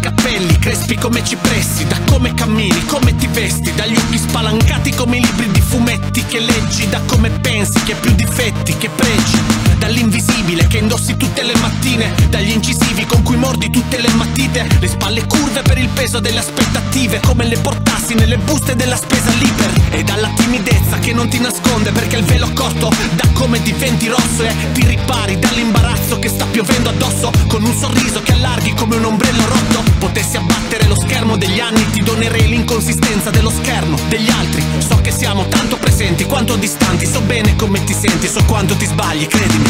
Capelli, 0.00 0.58
crespi 0.58 0.96
come 0.96 1.22
cipressi, 1.24 1.86
da 1.86 1.98
come 2.06 2.34
cammini, 2.34 2.84
come 2.86 3.14
ti 3.14 3.26
vesti, 3.28 3.72
dagli 3.74 3.96
occhi 3.96 4.18
spalancati 4.18 4.90
come 4.92 5.18
i 5.18 5.24
libri 5.24 5.50
di 5.50 5.60
fumetti 5.60 6.24
che 6.24 6.40
leggi, 6.40 6.88
da 6.88 7.00
come 7.06 7.30
pensi 7.30 7.80
che 7.84 7.94
più 7.94 8.12
difetti 8.14 8.76
che 8.76 8.88
pregi, 8.88 9.38
dall'invisibile 9.80 10.66
che 10.66 10.76
indossi 10.76 11.16
tutte 11.16 11.42
le 11.42 11.54
mattine, 11.58 12.12
dagli 12.28 12.50
incisivi 12.50 13.06
con 13.06 13.22
cui 13.22 13.36
mordi 13.36 13.70
tutte 13.70 13.98
le 13.98 14.10
matite, 14.10 14.68
le 14.78 14.88
spalle 14.88 15.26
curve 15.26 15.62
per 15.62 15.78
il 15.78 15.88
peso 15.88 16.20
delle 16.20 16.38
aspettative, 16.38 17.20
come 17.20 17.46
le 17.46 17.56
portassi 17.56 18.12
nelle 18.14 18.36
buste 18.36 18.76
della 18.76 18.96
spesa 18.96 19.30
libera, 19.32 19.72
e 19.90 20.04
dalla 20.04 20.28
timidezza 20.36 20.98
che 20.98 21.14
non 21.14 21.28
ti 21.28 21.40
nasconde 21.40 21.92
perché 21.92 22.16
il 22.18 22.24
velo 22.24 22.50
corto, 22.52 22.92
da 23.14 23.26
come 23.32 23.60
diventi 23.62 24.06
rosso 24.08 24.42
e 24.42 24.54
ti 24.74 24.86
ripari 24.86 25.38
dall'imbarazzo 25.38 26.18
che 26.18 26.28
sta 26.28 26.44
piovendo 26.44 26.90
addosso, 26.90 27.32
con 27.48 27.64
un 27.64 27.74
sorriso 27.74 28.20
che 28.22 28.32
allarghi 28.32 28.74
come 28.74 28.96
un 28.96 29.04
ombrello 29.04 29.46
rotto, 29.46 29.82
potessi 29.98 30.36
abbattere 30.36 30.86
lo 30.88 30.94
schermo 30.94 31.38
degli 31.38 31.58
anni, 31.58 31.90
ti 31.90 32.02
donerei 32.02 32.48
l'inconsistenza 32.48 33.30
dello 33.30 33.50
schermo 33.50 33.98
degli 34.08 34.28
altri, 34.28 34.62
so 34.86 35.00
che 35.00 35.10
siamo 35.10 35.48
tanto 35.48 35.76
presenti 35.76 36.24
quanto 36.24 36.56
distanti, 36.56 37.06
so 37.06 37.20
bene 37.22 37.56
come 37.56 37.82
ti 37.84 37.94
senti, 37.94 38.28
so 38.28 38.44
quanto 38.44 38.74
ti 38.74 38.84
sbagli, 38.84 39.26
credimi. 39.26 39.69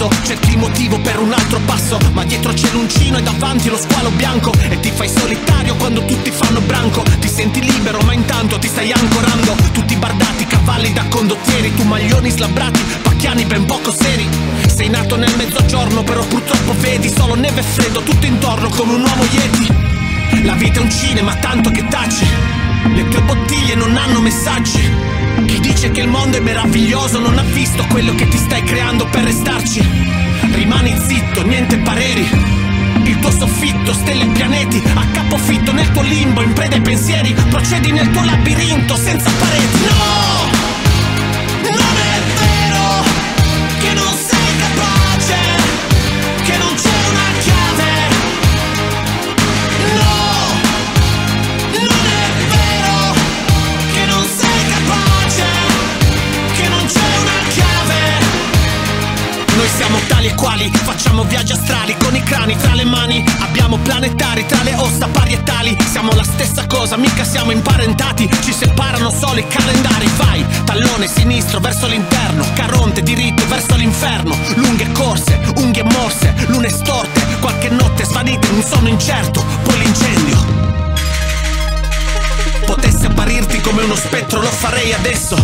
adesso 0.00 0.24
cerchi 0.24 0.56
motivo 0.56 0.98
per 0.98 1.18
un 1.18 1.32
altro 1.32 1.60
passo 1.66 1.98
Ma 2.12 2.24
dietro 2.24 2.52
c'è 2.52 2.70
l'uncino 2.72 3.18
e 3.18 3.22
davanti 3.22 3.68
lo 3.68 3.76
squalo 3.76 4.10
bianco. 4.10 4.52
E 4.68 4.80
ti 4.80 4.90
fai 4.90 5.08
solitario 5.08 5.74
quando 5.76 6.04
tutti 6.04 6.30
fanno 6.30 6.60
branco. 6.60 7.02
Ti 7.18 7.28
senti 7.28 7.60
libero 7.60 8.00
ma 8.02 8.12
intanto 8.12 8.58
ti 8.58 8.68
stai 8.68 8.92
ancorando. 8.92 9.54
Tutti 9.72 9.94
bardati, 9.96 10.46
cavalli 10.46 10.92
da 10.92 11.04
condottieri 11.08 11.74
Tu 11.74 11.82
maglioni 11.84 12.30
slabrati, 12.30 12.80
pacchiani 13.02 13.44
ben 13.44 13.66
poco 13.66 13.92
seri. 13.92 14.28
Sei 14.66 14.88
nato 14.88 15.16
nel 15.16 15.34
mezzogiorno 15.36 16.02
però 16.02 16.24
purtroppo 16.24 16.74
vedi 16.78 17.08
Solo 17.08 17.34
neve 17.34 17.60
e 17.60 17.64
freddo 17.64 18.00
tutto 18.00 18.26
intorno 18.26 18.68
come 18.70 18.94
un 18.94 19.02
uomo 19.02 19.24
yeti. 19.30 20.44
La 20.44 20.54
vita 20.54 20.78
è 20.78 20.82
un 20.82 20.90
cinema 20.90 21.34
tanto 21.34 21.70
che 21.70 21.86
taci 21.88 22.69
Le 22.84 23.08
tue 23.08 23.20
bottiglie 23.22 23.74
non 23.74 23.96
hanno 23.96 24.20
messaggi 24.20 25.10
chi 25.46 25.60
dice 25.60 25.90
che 25.90 26.02
il 26.02 26.08
mondo 26.08 26.36
è 26.36 26.40
meraviglioso 26.40 27.18
non 27.18 27.38
ha 27.38 27.42
visto 27.42 27.84
quello 27.86 28.14
che 28.14 28.28
ti 28.28 28.36
stai 28.36 28.62
creando 28.62 29.06
per 29.06 29.24
restarci. 29.24 29.82
Rimani 30.52 30.96
zitto, 31.06 31.42
niente 31.42 31.78
pareri. 31.78 32.28
Il 33.04 33.18
tuo 33.18 33.30
soffitto, 33.30 33.92
stelle 33.92 34.24
e 34.24 34.28
pianeti, 34.28 34.82
a 34.94 35.04
capofitto 35.12 35.72
nel 35.72 35.90
tuo 35.90 36.02
limbo, 36.02 36.42
in 36.42 36.52
preda 36.52 36.76
ai 36.76 36.82
pensieri, 36.82 37.34
procedi 37.48 37.90
nel 37.90 38.10
tuo 38.10 38.24
labirinto 38.24 38.96
senza 38.96 39.30
pareti. 39.38 39.78
No! 39.80 40.59
Viaggi 61.30 61.52
astrali 61.52 61.96
con 61.96 62.14
i 62.14 62.22
crani 62.22 62.56
tra 62.56 62.74
le 62.74 62.84
mani. 62.84 63.24
Abbiamo 63.38 63.78
planetari 63.78 64.44
tra 64.44 64.62
le 64.62 64.74
ossa 64.74 65.06
parietali. 65.06 65.76
Siamo 65.88 66.12
la 66.12 66.24
stessa 66.24 66.66
cosa, 66.66 66.96
mica 66.96 67.24
siamo 67.24 67.52
imparentati. 67.52 68.28
Ci 68.42 68.52
separano 68.52 69.10
solo 69.10 69.38
i 69.38 69.46
calendari. 69.46 70.10
Vai, 70.16 70.44
tallone 70.64 71.08
sinistro 71.08 71.60
verso 71.60 71.86
l'interno, 71.86 72.44
caronte 72.54 73.02
diritto 73.02 73.46
verso 73.46 73.76
l'inferno. 73.76 74.36
Lunghe 74.56 74.90
corse, 74.92 75.40
unghie 75.56 75.84
morse, 75.84 76.34
lune 76.48 76.68
storte, 76.68 77.24
qualche 77.40 77.70
notte 77.70 78.04
svanite 78.04 78.48
in 78.48 78.54
un 78.56 78.62
sonno 78.62 78.88
incerto. 78.88 79.42
Poi 79.62 79.78
l'incendio. 79.78 80.58
Potessi 82.66 83.06
apparirti 83.06 83.60
come 83.60 83.82
uno 83.84 83.94
spettro, 83.94 84.40
lo 84.40 84.50
farei 84.50 84.92
adesso. 84.92 85.36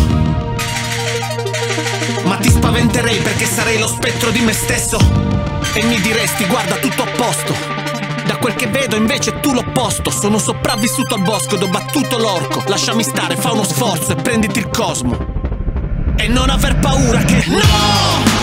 Ma 2.25 2.35
ti 2.35 2.49
spaventerei 2.49 3.19
perché 3.19 3.45
sarei 3.45 3.79
lo 3.79 3.87
spettro 3.87 4.31
di 4.31 4.41
me 4.41 4.51
stesso. 4.51 5.47
E 5.77 5.85
mi 5.85 6.01
diresti, 6.01 6.43
guarda, 6.47 6.77
tutto 6.77 7.03
a 7.03 7.05
posto. 7.05 7.53
Da 8.25 8.37
quel 8.37 8.55
che 8.55 8.65
vedo 8.65 8.95
invece 8.95 9.39
tu 9.41 9.53
l'opposto. 9.53 10.09
Sono 10.09 10.39
sopravvissuto 10.39 11.13
al 11.13 11.21
bosco 11.21 11.53
ed 11.53 11.61
ho 11.61 11.67
battuto 11.67 12.17
l'orco. 12.17 12.63
Lasciami 12.65 13.03
stare, 13.03 13.35
fa 13.35 13.51
uno 13.51 13.63
sforzo 13.63 14.13
e 14.13 14.15
prenditi 14.15 14.57
il 14.57 14.69
cosmo. 14.69 15.15
E 16.15 16.27
non 16.29 16.49
aver 16.49 16.77
paura 16.77 17.19
che. 17.19 17.43
No! 17.45 18.36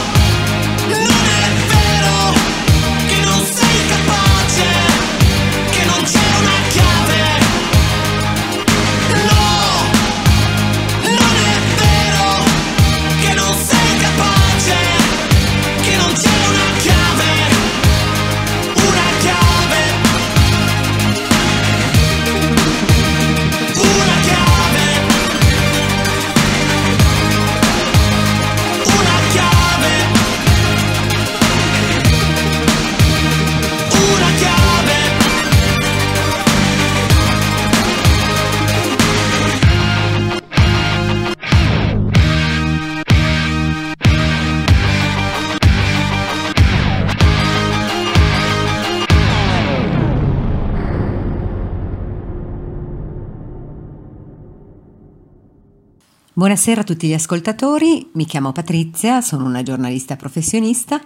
Buonasera 56.37 56.81
a 56.81 56.85
tutti 56.85 57.07
gli 57.07 57.13
ascoltatori, 57.13 58.11
mi 58.15 58.27
chiamo 58.27 58.51
Patrizia, 58.51 59.21
sono 59.21 59.45
una 59.45 59.63
giornalista 59.63 60.17
professionista 60.17 61.01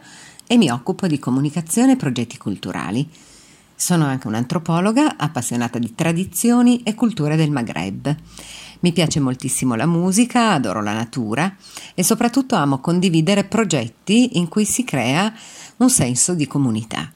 e 0.47 0.57
mi 0.57 0.71
occupo 0.71 1.07
di 1.07 1.19
comunicazione 1.19 1.93
e 1.93 1.97
progetti 1.97 2.39
culturali. 2.39 3.07
Sono 3.75 4.07
anche 4.07 4.27
un'antropologa 4.27 5.19
appassionata 5.19 5.79
di 5.79 5.95
tradizioni 5.95 6.83
e 6.83 6.95
culture 6.95 7.37
del 7.37 7.51
Maghreb. 7.51 8.17
Mi 8.81 8.93
piace 8.95 9.21
moltissimo 9.21 9.75
la 9.75 9.85
musica, 9.85 10.53
adoro 10.53 10.83
la 10.83 10.95
natura 10.95 11.55
e 11.95 12.03
soprattutto 12.03 12.55
amo 12.55 12.79
condividere 12.79 13.45
progetti 13.45 14.39
in 14.39 14.49
cui 14.49 14.65
si 14.65 14.83
crea 14.83 15.31
un 15.77 15.91
senso 15.91 16.33
di 16.33 16.47
comunità. 16.47 17.13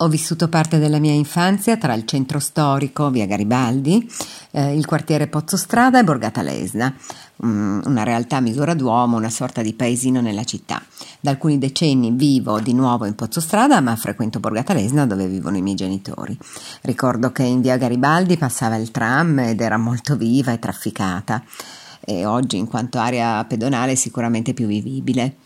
Ho 0.00 0.08
vissuto 0.08 0.50
parte 0.50 0.78
della 0.78 0.98
mia 0.98 1.14
infanzia 1.14 1.78
tra 1.78 1.94
il 1.94 2.04
centro 2.04 2.38
storico, 2.38 3.08
via 3.08 3.24
Garibaldi, 3.24 4.06
eh, 4.50 4.76
il 4.76 4.84
quartiere 4.84 5.26
Pozzostrada 5.26 5.98
e 5.98 6.04
Borgata 6.04 6.42
Lesna, 6.42 6.94
mm, 7.42 7.80
una 7.86 8.02
realtà 8.02 8.36
a 8.36 8.40
misura 8.40 8.74
d'uomo, 8.74 9.16
una 9.16 9.30
sorta 9.30 9.62
di 9.62 9.72
paesino 9.72 10.20
nella 10.20 10.44
città. 10.44 10.82
Da 11.18 11.30
alcuni 11.30 11.56
decenni 11.56 12.10
vivo 12.10 12.60
di 12.60 12.74
nuovo 12.74 13.06
in 13.06 13.14
Pozzostrada, 13.14 13.80
ma 13.80 13.96
frequento 13.96 14.38
Borgata 14.38 14.74
Lesna 14.74 15.06
dove 15.06 15.26
vivono 15.28 15.56
i 15.56 15.62
miei 15.62 15.76
genitori. 15.76 16.36
Ricordo 16.82 17.32
che 17.32 17.44
in 17.44 17.62
via 17.62 17.78
Garibaldi 17.78 18.36
passava 18.36 18.76
il 18.76 18.90
tram 18.90 19.38
ed 19.38 19.62
era 19.62 19.78
molto 19.78 20.14
viva 20.14 20.52
e 20.52 20.58
trafficata 20.58 21.42
e 22.08 22.24
oggi 22.24 22.56
in 22.56 22.68
quanto 22.68 22.98
area 22.98 23.44
pedonale 23.44 23.92
è 23.92 23.96
sicuramente 23.96 24.54
più 24.54 24.66
vivibile. 24.66 25.36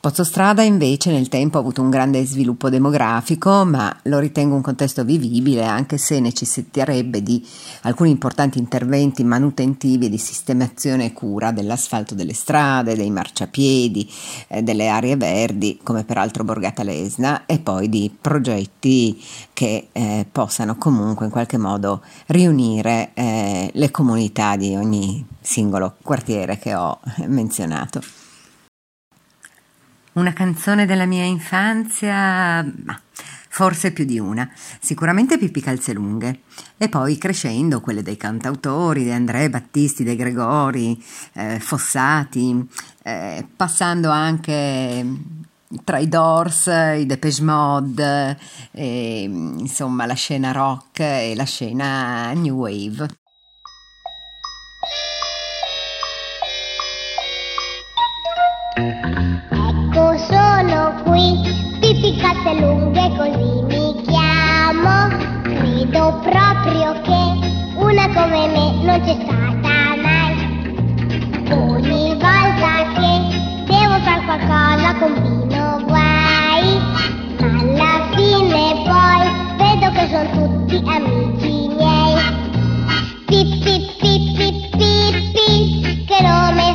Pozzostrada 0.00 0.62
invece 0.62 1.10
nel 1.10 1.26
tempo 1.26 1.56
ha 1.56 1.60
avuto 1.60 1.82
un 1.82 1.90
grande 1.90 2.24
sviluppo 2.24 2.70
demografico, 2.70 3.64
ma 3.64 3.92
lo 4.04 4.20
ritengo 4.20 4.54
un 4.54 4.62
contesto 4.62 5.02
vivibile 5.02 5.64
anche 5.64 5.98
se 5.98 6.20
necessiterebbe 6.20 7.20
di 7.20 7.44
alcuni 7.82 8.10
importanti 8.10 8.60
interventi 8.60 9.24
manutentivi 9.24 10.08
di 10.08 10.16
sistemazione 10.16 11.06
e 11.06 11.12
cura 11.12 11.50
dell'asfalto 11.50 12.14
delle 12.14 12.32
strade, 12.32 12.94
dei 12.94 13.10
marciapiedi, 13.10 14.08
eh, 14.46 14.62
delle 14.62 14.86
aree 14.86 15.16
verdi, 15.16 15.80
come 15.82 16.04
peraltro 16.04 16.44
Borgata 16.44 16.84
Lesna, 16.84 17.44
e 17.44 17.58
poi 17.58 17.88
di 17.88 18.08
progetti 18.20 19.20
che 19.52 19.88
eh, 19.90 20.24
possano 20.30 20.76
comunque 20.76 21.26
in 21.26 21.32
qualche 21.32 21.58
modo 21.58 22.02
riunire 22.26 23.10
eh, 23.14 23.68
le 23.74 23.90
comunità 23.90 24.54
di 24.54 24.76
ogni 24.76 25.26
singolo 25.40 25.96
quartiere 26.04 26.56
che 26.56 26.76
ho 26.76 27.00
menzionato. 27.26 28.27
Una 30.18 30.32
canzone 30.32 30.84
della 30.84 31.06
mia 31.06 31.22
infanzia, 31.22 32.64
ma 32.84 33.00
forse 33.48 33.92
più 33.92 34.04
di 34.04 34.18
una, 34.18 34.50
sicuramente 34.80 35.38
Pippi 35.38 35.60
Calzelunghe. 35.60 36.40
E 36.76 36.88
poi 36.88 37.16
crescendo 37.18 37.80
quelle 37.80 38.02
dei 38.02 38.16
cantautori, 38.16 39.04
di 39.04 39.12
Andrea 39.12 39.48
Battisti, 39.48 40.02
De 40.02 40.16
Gregori, 40.16 41.00
eh, 41.34 41.60
Fossati, 41.60 42.68
eh, 43.04 43.46
passando 43.54 44.10
anche 44.10 45.06
tra 45.84 45.98
i 45.98 46.08
Doors, 46.08 46.66
i 46.66 47.06
Depeche 47.06 47.42
Mode, 47.44 48.38
eh, 48.72 49.22
insomma 49.22 50.04
la 50.04 50.14
scena 50.14 50.50
rock 50.50 50.98
e 50.98 51.34
la 51.36 51.44
scena 51.44 52.32
new 52.32 52.56
wave. 52.56 53.06
Ecco 59.98 60.16
sono 60.16 60.94
qui, 61.02 61.40
Pippi 61.80 62.16
Calzelunghe 62.18 63.16
così 63.16 63.62
mi 63.66 64.00
chiamo. 64.02 65.08
Credo 65.42 66.20
proprio 66.22 66.92
che 67.02 67.20
una 67.74 68.06
come 68.14 68.46
me 68.46 68.84
non 68.84 69.00
c'è 69.00 69.16
stata 69.20 69.96
mai. 70.00 70.36
Ogni 71.50 72.10
volta 72.10 72.86
che 72.94 73.10
devo 73.66 73.98
fare 74.04 74.22
qualcosa 74.24 74.94
combino 75.00 75.82
guai, 75.84 76.78
ma 77.40 77.58
alla 77.58 78.06
fine 78.14 78.62
poi 78.86 79.26
vedo 79.58 79.90
che 79.90 80.04
sono 80.12 80.30
tutti 80.30 80.80
amici 80.86 81.74
miei. 81.74 82.14
Pippi, 83.26 83.74
pippi, 83.98 84.68
pippi, 84.76 86.04
che 86.06 86.22
nome 86.22 86.67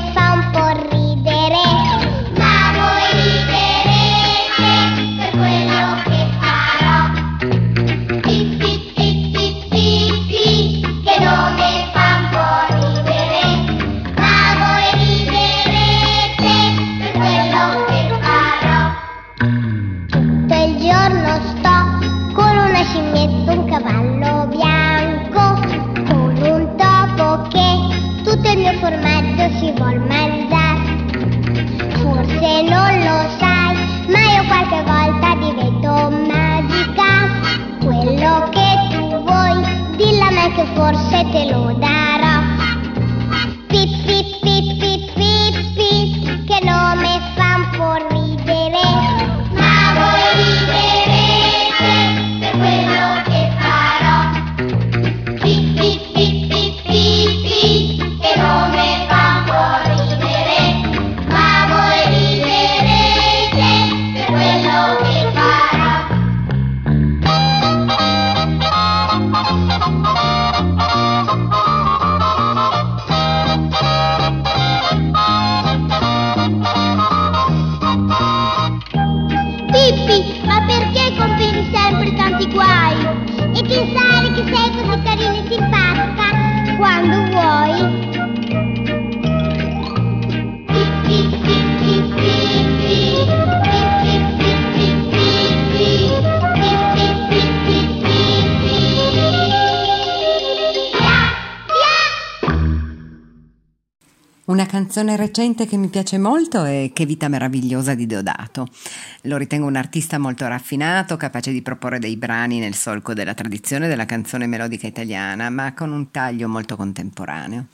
Canzone 105.04 105.22
recente 105.22 105.66
che 105.66 105.76
mi 105.76 105.90
piace 105.90 106.18
molto 106.18 106.64
è 106.64 106.92
Che 106.94 107.06
vita 107.06 107.28
meravigliosa 107.28 107.94
di 107.94 108.06
Deodato. 108.06 108.70
Lo 109.24 109.36
ritengo 109.36 109.68
un 109.68 109.76
artista 109.76 110.18
molto 110.18 110.48
raffinato, 110.48 111.18
capace 111.18 111.52
di 111.52 111.62
proporre 111.62 112.00
dei 112.00 112.16
brani 112.16 112.60
nel 112.60 112.74
solco 112.74 113.14
della 113.14 113.34
tradizione 113.34 113.90
della 113.90 114.06
canzone 114.06 114.48
melodica 114.48 114.88
italiana, 114.88 115.50
ma 115.50 115.74
con 115.74 115.92
un 115.92 116.10
taglio 116.10 116.48
molto 116.48 116.78
contemporaneo. 116.78 117.66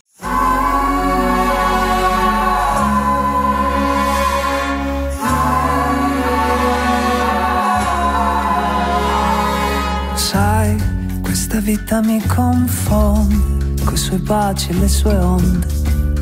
Sai, 10.16 10.76
questa 11.22 11.60
vita 11.60 12.02
mi 12.02 12.20
confonde, 12.26 13.84
coi 13.84 13.98
suoi 13.98 14.18
baci 14.18 14.72
e 14.72 14.74
le 14.74 14.88
sue 14.88 15.16
onde, 15.16 15.79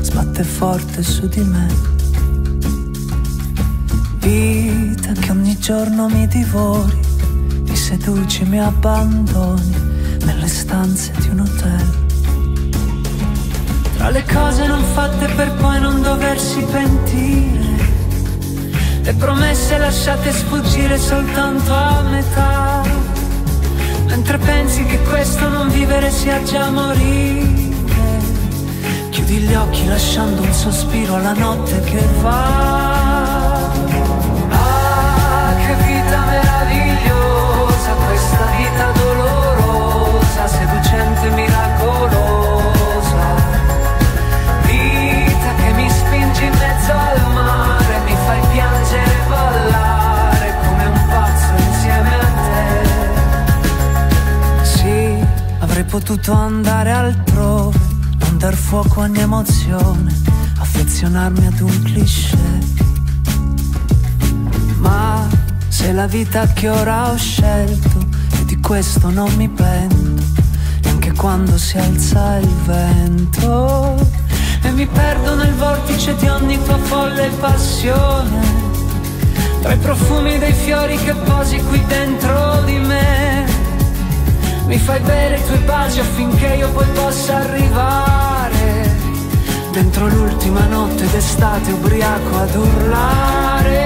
sbatte 0.08 0.43
forte 0.46 1.04
su 1.04 1.28
di 1.28 1.41
me. 1.41 1.67
Vita 4.20 5.12
che 5.12 5.32
ogni 5.32 5.60
giorno 5.60 6.08
mi 6.08 6.26
divori, 6.28 6.98
mi 7.67 7.76
seduci, 7.76 8.46
mi 8.46 8.58
abbandoni 8.58 9.76
nelle 10.24 10.48
stanze 10.48 11.12
di 11.20 11.28
un 11.28 11.41
hotel. 11.41 12.06
Tra 13.98 14.10
le 14.10 14.24
cose 14.24 14.65
non 14.65 14.82
fatte 14.93 15.28
per 15.36 15.52
poi 15.56 15.82
non 15.82 16.02
doversi 16.02 16.65
pentire, 16.72 17.76
le 19.02 19.13
promesse 19.13 19.78
lasciate 19.78 20.32
sfuggire 20.32 20.98
soltanto 20.98 21.74
a 21.74 22.02
metà. 22.04 22.82
Mentre 24.06 24.38
pensi 24.38 24.86
che 24.86 25.00
questo 25.02 25.50
non 25.50 25.67
vivere 25.67 26.10
sia 26.12 26.41
già 26.43 26.70
morire, 26.70 27.66
chiudi 29.28 29.46
gli 29.46 29.54
occhi 29.54 29.86
lasciando 29.88 30.42
un 30.42 30.54
sospiro 30.54 31.16
alla 31.16 31.34
notte 31.34 31.82
che 31.82 32.02
va. 32.22 33.58
Ah, 34.50 35.54
che 35.56 35.76
vita 35.86 36.20
meravigliosa, 36.26 37.92
questa 38.08 38.46
vita 38.58 38.92
dolorosa, 38.92 40.48
seducente, 40.48 41.30
miracolosa. 41.32 43.36
Vita 44.63 45.54
che 45.58 45.74
mi 45.74 45.90
spingi 45.90 46.46
in 46.46 46.54
mezzo 46.58 46.94
al 46.94 47.22
mare, 47.34 48.00
mi 48.06 48.16
fai 48.26 48.40
piangere 48.54 49.12
e 49.12 49.28
ballare 49.28 50.56
come 50.66 50.86
un 50.86 51.06
pazzo 51.10 51.52
insieme 51.68 52.16
a 52.16 52.28
te. 52.48 52.66
Sì, 54.63 55.20
avrei 55.60 55.84
potuto 55.84 56.32
andare 56.32 56.92
altrove, 56.92 57.87
dar 58.38 58.56
fuoco 58.56 59.02
ogni 59.02 59.19
emozione, 59.19 60.13
affezionarmi 60.60 61.47
ad 61.47 61.60
un 61.60 61.82
cliché. 61.82 62.38
Ma 64.78 65.28
se 65.67 65.91
la 65.91 66.06
vita 66.06 66.45
che 66.54 66.69
ora 66.69 67.10
ho 67.10 67.17
scelto 67.17 68.06
e 68.39 68.45
di 68.45 68.60
questo 68.60 69.10
non 69.10 69.34
mi 69.36 69.50
pento, 69.50 70.23
neanche 70.84 71.13
quando 71.13 71.58
si 71.58 71.78
alza 71.80 72.38
il 72.38 72.54
vento 72.65 74.08
e 74.62 74.71
mi 74.71 74.86
perdo 74.86 75.34
nel 75.36 75.54
vortice 75.54 76.15
di 76.17 76.28
ogni 76.28 76.62
tua 76.63 76.78
folle 76.78 77.30
passione. 77.39 78.65
Tra 79.62 79.73
i 79.73 79.78
profumi 79.78 80.38
dei 80.38 80.54
fiori 80.54 80.95
che 80.97 81.15
posi 81.15 81.58
qui 81.63 81.84
dentro 81.88 82.62
di 82.65 82.78
me, 82.78 83.45
mi 84.67 84.77
fai 84.77 84.99
bere 84.99 85.38
i 85.38 85.45
tuoi 85.45 85.60
baci 85.60 85.99
affinché 85.99 86.56
io 86.56 86.69
poi 86.71 86.86
possa 86.88 87.38
arrivare 87.38 88.95
dentro 89.71 90.08
l'ultima 90.08 90.65
notte 90.65 91.08
d'estate 91.08 91.71
ubriaco 91.71 92.38
ad 92.38 92.56
urlare. 92.56 93.86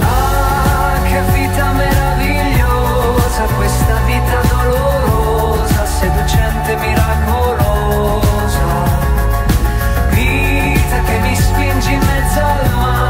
Ah, 0.00 0.94
che 1.02 1.20
vita 1.32 1.72
meravigliosa, 1.72 3.42
questa 3.56 3.96
vita 4.06 4.40
dolorosa, 4.48 5.84
seducente, 5.86 6.76
miracolosa. 6.76 8.20
Vita 10.10 11.00
che 11.06 11.18
mi 11.18 11.34
spingi 11.34 11.92
in 11.92 11.98
mezzo 12.00 12.40
al 12.40 12.70
mare, 12.74 13.01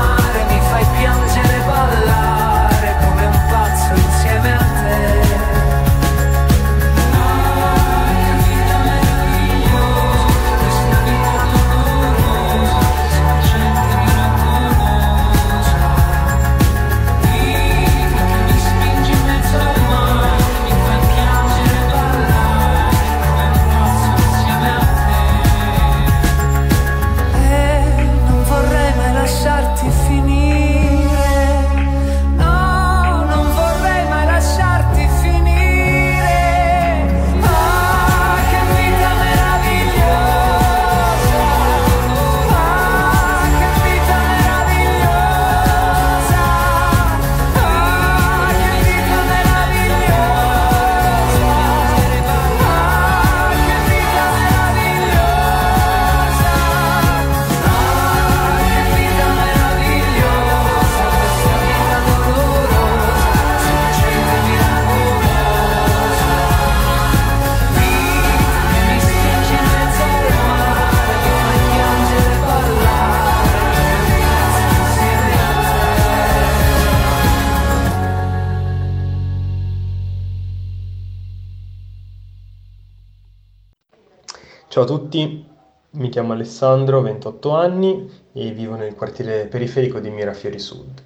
Ciao 84.83 84.97
a 84.97 84.99
tutti, 84.99 85.47
mi 85.91 86.09
chiamo 86.09 86.33
Alessandro, 86.33 86.99
ho 86.99 87.03
28 87.03 87.55
anni 87.55 88.11
e 88.33 88.51
vivo 88.51 88.75
nel 88.75 88.97
quartiere 88.97 89.47
periferico 89.47 90.01
di 90.01 90.11
Mirafiori 90.11 90.59
Sud. 90.59 91.01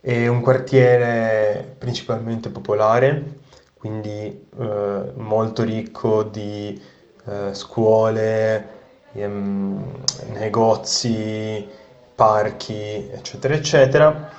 È 0.00 0.26
un 0.26 0.40
quartiere 0.40 1.74
principalmente 1.76 2.48
popolare, 2.48 3.40
quindi 3.74 4.46
eh, 4.58 5.12
molto 5.16 5.64
ricco 5.64 6.22
di 6.22 6.80
eh, 7.26 7.52
scuole, 7.52 8.68
ehm, 9.12 10.02
negozi, 10.32 11.68
parchi, 12.14 13.10
eccetera, 13.12 13.52
eccetera, 13.52 14.30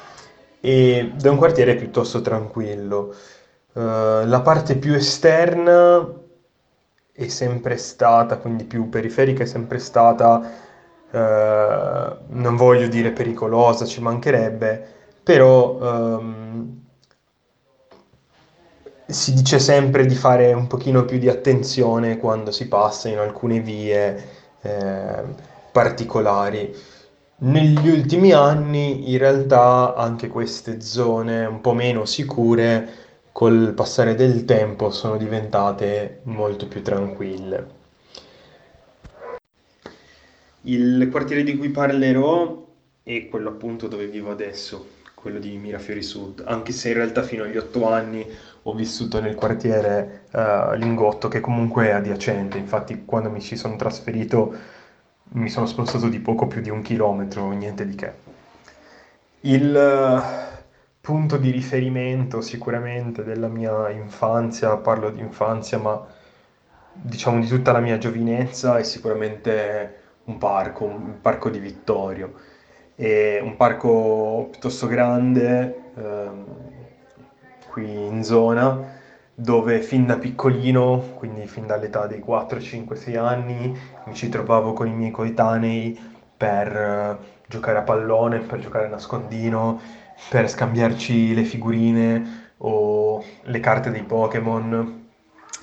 ed 0.59 1.23
è 1.23 1.29
un 1.29 1.37
quartiere 1.37 1.75
piuttosto 1.75 2.19
tranquillo. 2.21 3.13
Eh, 3.73 4.23
la 4.25 4.41
parte 4.41 4.75
più 4.77 4.95
esterna 4.95 6.23
è 7.15 7.27
sempre 7.29 7.77
stata, 7.77 8.37
quindi 8.37 8.65
più 8.65 8.89
periferica, 8.89 9.43
è 9.43 9.45
sempre 9.45 9.79
stata, 9.79 10.51
eh, 11.09 12.17
non 12.27 12.55
voglio 12.57 12.87
dire 12.87 13.11
pericolosa, 13.11 13.85
ci 13.85 14.01
mancherebbe, 14.01 14.85
però 15.23 15.79
ehm, 15.81 16.83
si 19.07 19.33
dice 19.33 19.59
sempre 19.59 20.05
di 20.05 20.15
fare 20.15 20.51
un 20.51 20.67
pochino 20.67 21.05
più 21.05 21.17
di 21.17 21.29
attenzione 21.29 22.17
quando 22.17 22.51
si 22.51 22.67
passa 22.67 23.07
in 23.07 23.19
alcune 23.19 23.59
vie 23.61 24.23
eh, 24.61 25.23
particolari. 25.71 26.75
Negli 27.37 27.87
ultimi 27.89 28.33
anni, 28.33 29.11
in 29.11 29.17
realtà, 29.19 29.95
anche 29.95 30.27
queste 30.27 30.81
zone 30.81 31.45
un 31.45 31.61
po' 31.61 31.73
meno 31.73 32.05
sicure 32.05 33.04
col 33.35 33.73
passare 33.75 34.15
del 34.15 34.45
tempo 34.45 34.91
sono 34.91 35.17
diventate 35.17 36.21
molto 36.23 36.69
più 36.69 36.81
tranquille. 36.81 37.67
Il 40.61 41.09
quartiere 41.11 41.43
di 41.43 41.57
cui 41.57 41.67
parlerò 41.67 42.65
è 43.03 43.27
quello 43.27 43.49
appunto 43.49 43.89
dove 43.89 44.07
vivo 44.07 44.31
adesso, 44.31 44.87
quello 45.13 45.39
di 45.39 45.57
Mirafiori 45.57 46.01
Sud, 46.01 46.45
anche 46.47 46.71
se 46.71 46.87
in 46.87 46.93
realtà 46.93 47.23
fino 47.23 47.43
agli 47.43 47.57
otto 47.57 47.91
anni 47.91 48.25
ho 48.63 48.73
vissuto 48.73 49.19
nel 49.19 49.35
quartiere 49.35 50.27
eh, 50.31 50.77
Lingotto 50.77 51.27
che 51.27 51.41
comunque 51.41 51.87
è 51.87 51.91
adiacente, 51.91 52.57
infatti 52.57 53.03
quando 53.03 53.29
mi 53.29 53.41
ci 53.41 53.57
sono 53.57 53.75
trasferito 53.75 54.55
mi 55.33 55.49
sono 55.49 55.65
spostato 55.65 56.07
di 56.07 56.19
poco 56.21 56.47
più 56.47 56.61
di 56.61 56.69
un 56.69 56.81
chilometro, 56.81 57.51
niente 57.51 57.85
di 57.85 57.95
che. 57.95 58.13
Il 59.41 59.75
punto 61.05 61.37
di 61.37 61.51
riferimento 61.51 62.41
sicuramente 62.41 63.23
della 63.23 63.47
mia 63.47 63.91
infanzia, 63.91 64.75
parlo 64.77 65.11
di 65.11 65.19
infanzia, 65.19 65.77
ma 65.77 66.03
diciamo 66.91 67.39
di 67.39 67.45
tutta 67.45 67.71
la 67.71 67.79
mia 67.79 67.99
giovinezza, 67.99 68.79
è 68.79 68.83
sicuramente 68.83 69.99
un 70.23 70.39
parco, 70.39 70.85
un 70.85 71.21
parco 71.21 71.51
di 71.51 71.59
Vittorio. 71.59 72.33
È 72.95 73.39
un 73.39 73.55
parco 73.55 74.47
piuttosto 74.49 74.87
grande, 74.87 75.91
ehm, 75.95 76.45
qui 77.69 78.07
in 78.07 78.23
zona, 78.23 78.93
dove 79.35 79.81
fin 79.81 80.07
da 80.07 80.17
piccolino, 80.17 80.97
quindi 81.17 81.45
fin 81.45 81.67
dall'età 81.67 82.07
dei 82.07 82.19
4, 82.19 82.59
5, 82.59 82.95
6 82.95 83.15
anni, 83.15 83.77
mi 84.05 84.15
ci 84.15 84.27
trovavo 84.29 84.73
con 84.73 84.87
i 84.87 84.93
miei 84.93 85.11
coetanei 85.11 85.99
per 86.35 86.75
eh, 86.75 87.17
giocare 87.47 87.77
a 87.77 87.83
pallone, 87.83 88.39
per 88.39 88.57
giocare 88.59 88.85
a 88.87 88.89
nascondino, 88.89 89.79
per 90.29 90.49
scambiarci 90.49 91.33
le 91.33 91.43
figurine 91.43 92.53
o 92.57 93.23
le 93.43 93.59
carte 93.59 93.91
dei 93.91 94.03
Pokémon, 94.03 95.03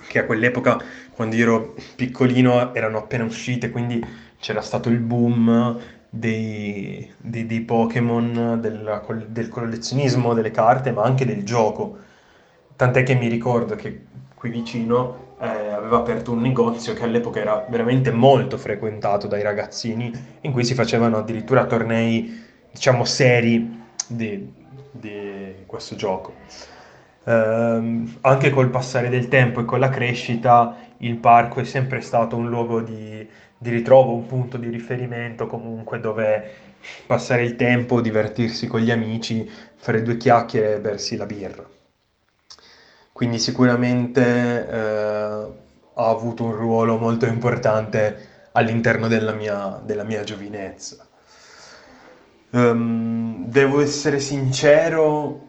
che 0.06 0.18
a 0.20 0.24
quell'epoca, 0.24 0.78
quando 1.14 1.36
ero 1.36 1.74
piccolino, 1.96 2.74
erano 2.74 2.98
appena 2.98 3.24
uscite, 3.24 3.70
quindi 3.70 4.04
c'era 4.38 4.60
stato 4.60 4.88
il 4.88 4.98
boom 4.98 5.78
dei, 6.08 7.10
dei, 7.16 7.46
dei 7.46 7.60
Pokémon, 7.60 8.58
del, 8.60 9.26
del 9.28 9.48
collezionismo 9.48 10.34
delle 10.34 10.50
carte, 10.50 10.92
ma 10.92 11.02
anche 11.02 11.24
del 11.24 11.44
gioco. 11.44 11.98
Tant'è 12.76 13.02
che 13.02 13.14
mi 13.14 13.28
ricordo 13.28 13.74
che 13.74 14.06
qui 14.34 14.50
vicino 14.50 15.36
eh, 15.40 15.46
aveva 15.46 15.98
aperto 15.98 16.32
un 16.32 16.40
negozio 16.40 16.94
che 16.94 17.04
all'epoca 17.04 17.40
era 17.40 17.66
veramente 17.68 18.10
molto 18.10 18.58
frequentato 18.58 19.26
dai 19.26 19.42
ragazzini, 19.42 20.12
in 20.42 20.52
cui 20.52 20.64
si 20.64 20.74
facevano 20.74 21.18
addirittura 21.18 21.64
tornei, 21.64 22.44
diciamo, 22.70 23.04
seri 23.04 23.80
di, 24.08 24.52
di 24.90 25.54
questo 25.66 25.96
gioco. 25.96 26.34
Eh, 27.24 28.04
anche 28.20 28.50
col 28.50 28.70
passare 28.70 29.08
del 29.08 29.28
tempo 29.28 29.60
e 29.60 29.64
con 29.64 29.78
la 29.80 29.88
crescita, 29.90 30.76
il 30.98 31.16
parco 31.16 31.60
è 31.60 31.64
sempre 31.64 32.00
stato 32.00 32.36
un 32.36 32.48
luogo 32.48 32.80
di, 32.80 33.26
di 33.58 33.70
ritrovo, 33.70 34.14
un 34.14 34.26
punto 34.26 34.56
di 34.56 34.68
riferimento 34.68 35.46
comunque 35.46 36.00
dove 36.00 36.50
passare 37.06 37.44
il 37.44 37.56
tempo, 37.56 38.00
divertirsi 38.00 38.66
con 38.66 38.80
gli 38.80 38.90
amici, 38.90 39.48
fare 39.76 40.02
due 40.02 40.16
chiacchiere 40.16 40.74
e 40.74 40.80
bersi 40.80 41.16
la 41.16 41.26
birra 41.26 41.64
quindi 43.12 43.38
sicuramente 43.38 44.68
eh, 44.68 45.52
ha 45.94 46.08
avuto 46.08 46.44
un 46.44 46.56
ruolo 46.56 46.98
molto 46.98 47.26
importante 47.26 48.48
all'interno 48.52 49.06
della 49.06 49.32
mia, 49.32 49.80
della 49.84 50.02
mia 50.02 50.24
giovinezza. 50.24 51.06
Um, 52.52 53.46
devo 53.48 53.80
essere 53.80 54.20
sincero, 54.20 55.40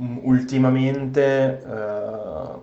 mm, 0.00 0.18
ultimamente 0.22 1.62
uh, 1.64 2.60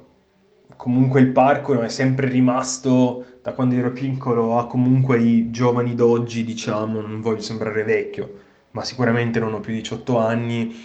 comunque 0.75 1.21
il 1.21 1.27
parco 1.31 1.79
è 1.81 1.89
sempre 1.89 2.27
rimasto, 2.27 3.25
da 3.41 3.53
quando 3.53 3.75
ero 3.75 3.91
piccolo, 3.91 4.57
a 4.59 4.67
comunque 4.67 5.19
i 5.19 5.51
giovani 5.51 5.95
d'oggi, 5.95 6.43
diciamo, 6.43 6.99
non 6.99 7.21
voglio 7.21 7.41
sembrare 7.41 7.83
vecchio, 7.83 8.33
ma 8.71 8.83
sicuramente 8.83 9.39
non 9.39 9.53
ho 9.53 9.61
più 9.61 9.73
18 9.73 10.17
anni, 10.17 10.75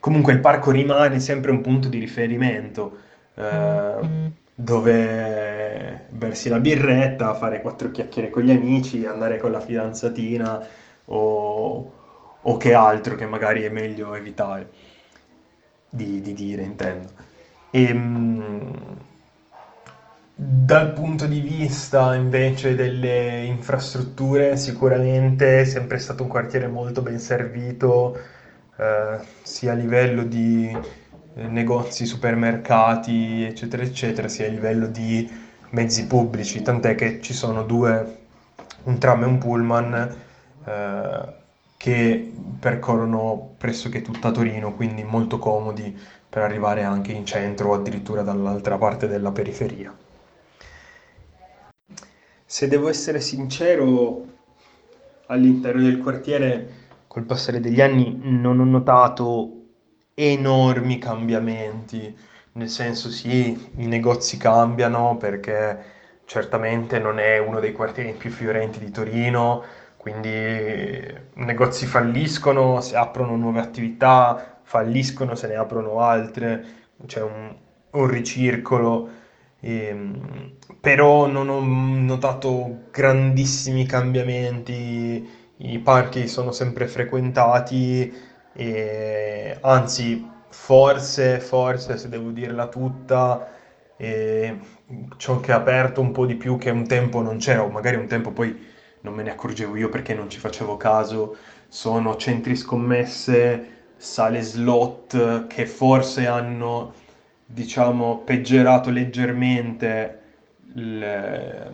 comunque 0.00 0.32
il 0.32 0.40
parco 0.40 0.70
rimane 0.70 1.20
sempre 1.20 1.50
un 1.50 1.60
punto 1.60 1.88
di 1.88 1.98
riferimento 1.98 2.98
eh, 3.34 4.32
dove 4.54 6.06
bersi 6.08 6.48
la 6.48 6.58
birretta, 6.58 7.34
fare 7.34 7.60
quattro 7.60 7.90
chiacchiere 7.90 8.30
con 8.30 8.42
gli 8.42 8.50
amici, 8.50 9.04
andare 9.04 9.38
con 9.38 9.50
la 9.50 9.60
fidanzatina 9.60 10.66
o, 11.06 11.92
o 12.48 12.56
che 12.56 12.74
altro 12.74 13.14
che 13.16 13.26
magari 13.26 13.62
è 13.62 13.68
meglio 13.68 14.14
evitare 14.14 14.68
di, 15.88 16.20
di 16.20 16.32
dire, 16.32 16.62
intendo. 16.62 17.10
E, 17.70 17.82
ehm, 17.82 19.04
dal 20.38 20.92
punto 20.92 21.26
di 21.26 21.40
vista 21.40 22.14
invece 22.14 22.74
delle 22.74 23.44
infrastrutture, 23.44 24.56
sicuramente 24.56 25.60
è 25.60 25.64
sempre 25.64 25.98
stato 25.98 26.22
un 26.22 26.28
quartiere 26.28 26.68
molto 26.68 27.02
ben 27.02 27.18
servito, 27.18 28.18
eh, 28.76 29.18
sia 29.42 29.72
a 29.72 29.74
livello 29.74 30.22
di 30.24 30.76
eh, 31.34 31.46
negozi, 31.48 32.04
supermercati, 32.06 33.44
eccetera, 33.44 33.82
eccetera, 33.82 34.28
sia 34.28 34.46
a 34.46 34.50
livello 34.50 34.86
di 34.86 35.28
mezzi 35.70 36.06
pubblici, 36.06 36.62
tant'è 36.62 36.94
che 36.94 37.20
ci 37.20 37.32
sono 37.32 37.64
due, 37.64 38.18
un 38.84 38.98
tram 38.98 39.22
e 39.22 39.26
un 39.26 39.38
pullman 39.38 40.16
eh, 40.64 41.44
che 41.76 42.32
percorrono 42.58 43.54
pressoché 43.58 44.02
tutta 44.02 44.30
Torino, 44.30 44.74
quindi 44.74 45.04
molto 45.04 45.38
comodi 45.38 45.96
per 46.28 46.42
arrivare 46.42 46.82
anche 46.82 47.12
in 47.12 47.24
centro 47.24 47.70
o 47.70 47.74
addirittura 47.74 48.22
dall'altra 48.22 48.78
parte 48.78 49.06
della 49.06 49.32
periferia. 49.32 49.94
Se 52.44 52.68
devo 52.68 52.88
essere 52.88 53.20
sincero, 53.20 54.24
all'interno 55.26 55.82
del 55.82 55.98
quartiere, 55.98 56.84
col 57.06 57.24
passare 57.24 57.60
degli 57.60 57.80
anni, 57.80 58.18
non 58.22 58.60
ho 58.60 58.64
notato 58.64 59.52
enormi 60.14 60.98
cambiamenti, 60.98 62.16
nel 62.52 62.68
senso 62.68 63.10
sì, 63.10 63.72
i 63.76 63.86
negozi 63.86 64.36
cambiano 64.38 65.16
perché 65.16 65.94
certamente 66.24 66.98
non 66.98 67.18
è 67.18 67.38
uno 67.38 67.60
dei 67.60 67.72
quartieri 67.72 68.12
più 68.12 68.30
fiorenti 68.30 68.78
di 68.78 68.90
Torino, 68.90 69.62
quindi 70.06 70.30
negozi 71.34 71.84
falliscono, 71.84 72.80
si 72.80 72.94
aprono 72.94 73.34
nuove 73.34 73.58
attività, 73.58 74.60
falliscono, 74.62 75.34
se 75.34 75.48
ne 75.48 75.56
aprono 75.56 75.98
altre, 75.98 76.64
c'è 77.06 77.20
un, 77.22 77.52
un 77.90 78.06
ricircolo, 78.06 79.08
ehm, 79.58 80.52
però 80.80 81.26
non 81.26 81.48
ho 81.48 81.58
notato 81.60 82.84
grandissimi 82.92 83.84
cambiamenti, 83.84 85.28
i 85.56 85.78
parchi 85.80 86.28
sono 86.28 86.52
sempre 86.52 86.86
frequentati, 86.86 88.12
e, 88.52 89.58
anzi, 89.60 90.24
forse, 90.50 91.40
forse, 91.40 91.98
se 91.98 92.08
devo 92.08 92.30
dirla 92.30 92.68
tutta, 92.68 93.48
e, 93.96 94.56
ciò 95.16 95.40
che 95.40 95.50
ha 95.50 95.56
aperto 95.56 96.00
un 96.00 96.12
po' 96.12 96.26
di 96.26 96.36
più 96.36 96.58
che 96.58 96.70
un 96.70 96.86
tempo 96.86 97.22
non 97.22 97.38
c'era, 97.38 97.64
o 97.64 97.68
magari 97.70 97.96
un 97.96 98.06
tempo 98.06 98.30
poi 98.30 98.74
non 99.06 99.14
me 99.14 99.22
ne 99.22 99.30
accorgevo 99.30 99.76
io 99.76 99.88
perché 99.88 100.14
non 100.14 100.28
ci 100.28 100.38
facevo 100.38 100.76
caso, 100.76 101.36
sono 101.68 102.16
centri 102.16 102.56
scommesse, 102.56 103.74
sale 103.96 104.40
slot 104.42 105.46
che 105.46 105.64
forse 105.66 106.26
hanno, 106.26 106.92
diciamo, 107.46 108.18
peggiorato 108.24 108.90
leggermente 108.90 110.20
le, 110.72 111.72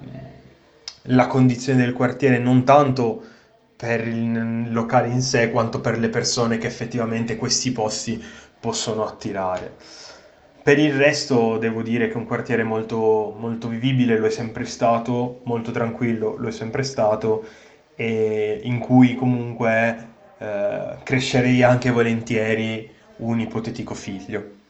la 1.04 1.26
condizione 1.26 1.82
del 1.82 1.94
quartiere, 1.94 2.38
non 2.38 2.64
tanto 2.64 3.24
per 3.76 4.06
il 4.06 4.70
locale 4.70 5.08
in 5.08 5.22
sé 5.22 5.50
quanto 5.50 5.80
per 5.80 5.98
le 5.98 6.10
persone 6.10 6.58
che 6.58 6.66
effettivamente 6.66 7.36
questi 7.36 7.72
posti 7.72 8.22
possono 8.60 9.06
attirare. 9.06 9.76
Per 10.62 10.78
il 10.78 10.94
resto 10.94 11.58
devo 11.58 11.82
dire 11.82 12.06
che 12.06 12.14
è 12.14 12.16
un 12.16 12.26
quartiere 12.26 12.62
molto, 12.62 13.34
molto 13.36 13.66
vivibile, 13.66 14.16
lo 14.16 14.26
è 14.26 14.30
sempre 14.30 14.64
stato, 14.64 15.40
molto 15.42 15.72
tranquillo, 15.72 16.36
lo 16.36 16.46
è 16.46 16.52
sempre 16.52 16.84
stato, 16.84 17.44
e 17.96 18.60
in 18.62 18.78
cui 18.78 19.16
comunque 19.16 20.08
eh, 20.38 20.98
crescerei 21.02 21.64
anche 21.64 21.90
volentieri 21.90 22.88
un 23.16 23.40
ipotetico 23.40 23.94
figlio. 23.94 24.60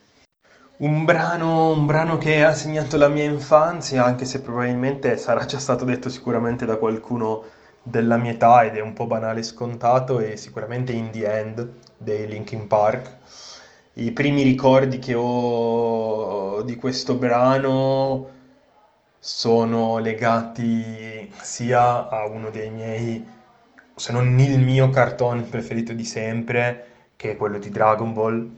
Un 0.79 1.05
brano, 1.05 1.73
un 1.73 1.85
brano 1.85 2.17
che 2.17 2.43
ha 2.43 2.55
segnato 2.55 2.97
la 2.97 3.09
mia 3.09 3.25
infanzia, 3.25 4.05
anche 4.05 4.25
se 4.25 4.41
probabilmente 4.41 5.19
sarà 5.19 5.45
già 5.45 5.59
stato 5.59 5.85
detto 5.85 6.09
sicuramente 6.09 6.65
da 6.65 6.77
qualcuno 6.77 7.45
della 7.83 8.17
mia 8.17 8.33
età 8.33 8.65
ed 8.65 8.77
è 8.77 8.81
un 8.81 8.95
po' 8.95 9.07
banale 9.07 9.41
e 9.41 9.43
scontato 9.43 10.21
è 10.21 10.37
sicuramente 10.37 10.93
In 10.93 11.11
the 11.11 11.31
End 11.31 11.69
dei 11.99 12.27
Linkin 12.27 12.67
Park. 12.67 13.19
I 13.95 14.11
primi 14.13 14.43
ricordi 14.43 14.99
che 14.99 15.13
ho 15.15 16.63
di 16.63 16.77
questo 16.77 17.15
brano 17.17 18.31
sono 19.19 19.99
legati 19.99 21.31
sia 21.43 22.09
a 22.09 22.25
uno 22.27 22.49
dei 22.49 22.71
miei, 22.71 23.23
se 23.95 24.13
non 24.13 24.39
il 24.39 24.59
mio 24.61 24.89
cartone 24.89 25.43
preferito 25.43 25.93
di 25.93 26.05
sempre, 26.05 26.87
che 27.17 27.33
è 27.33 27.37
quello 27.37 27.59
di 27.59 27.69
Dragon 27.69 28.15
Ball, 28.15 28.51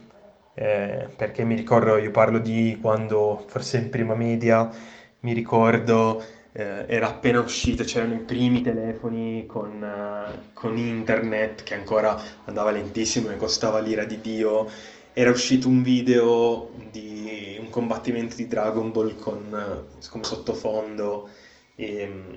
eh, 0.53 1.09
perché 1.13 1.43
mi 1.43 1.55
ricordo, 1.55 1.97
io 1.97 2.11
parlo 2.11 2.39
di 2.39 2.77
quando, 2.79 3.43
forse 3.47 3.77
in 3.79 3.89
prima 3.89 4.15
media, 4.15 4.69
mi 5.19 5.33
ricordo 5.33 6.23
eh, 6.57 6.85
era 6.87 7.09
appena 7.09 7.41
uscito, 7.41 7.83
c'erano 7.83 8.13
i 8.13 8.19
primi 8.19 8.61
telefoni 8.61 9.45
con, 9.45 9.81
uh, 9.81 10.53
con, 10.53 10.77
internet 10.77 11.63
che 11.63 11.73
ancora 11.73 12.17
andava 12.45 12.71
lentissimo 12.71 13.29
e 13.29 13.35
costava 13.35 13.79
l'ira 13.79 14.05
di 14.05 14.21
Dio. 14.21 14.69
Era 15.17 15.29
uscito 15.29 15.69
un 15.69 15.81
video 15.81 16.71
di 16.91 17.55
un 17.57 17.69
combattimento 17.69 18.35
di 18.35 18.47
Dragon 18.49 18.91
Ball 18.91 19.15
con 19.15 19.85
come 20.09 20.23
sottofondo 20.25 21.29
e, 21.73 22.03
um, 22.03 22.35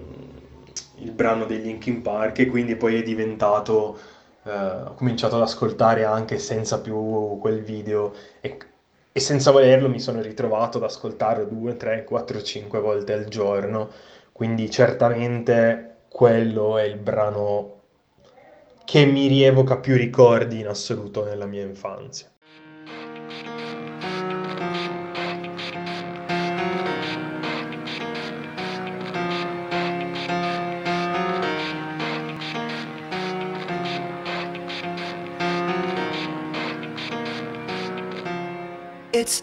il 0.98 1.10
brano 1.10 1.44
dei 1.44 1.60
Linkin 1.60 2.02
Park 2.02 2.38
e 2.38 2.46
quindi 2.46 2.76
poi 2.76 3.00
è 3.00 3.02
diventato, 3.02 3.98
eh, 4.44 4.52
ho 4.52 4.94
cominciato 4.94 5.34
ad 5.34 5.42
ascoltare 5.42 6.04
anche 6.04 6.38
senza 6.38 6.80
più 6.80 7.36
quel 7.40 7.64
video 7.64 8.14
e, 8.40 8.56
e 9.10 9.18
senza 9.18 9.50
volerlo 9.50 9.88
mi 9.88 9.98
sono 9.98 10.20
ritrovato 10.22 10.78
ad 10.78 10.84
ascoltarlo 10.84 11.46
due, 11.46 11.76
tre, 11.76 12.04
quattro, 12.04 12.40
cinque 12.42 12.78
volte 12.78 13.12
al 13.12 13.24
giorno, 13.24 13.90
quindi 14.30 14.70
certamente 14.70 15.96
quello 16.08 16.78
è 16.78 16.84
il 16.84 16.96
brano 16.96 17.80
che 18.84 19.04
mi 19.04 19.26
rievoca 19.26 19.78
più 19.78 19.96
ricordi 19.96 20.60
in 20.60 20.68
assoluto 20.68 21.24
nella 21.24 21.46
mia 21.46 21.64
infanzia. 21.64 22.28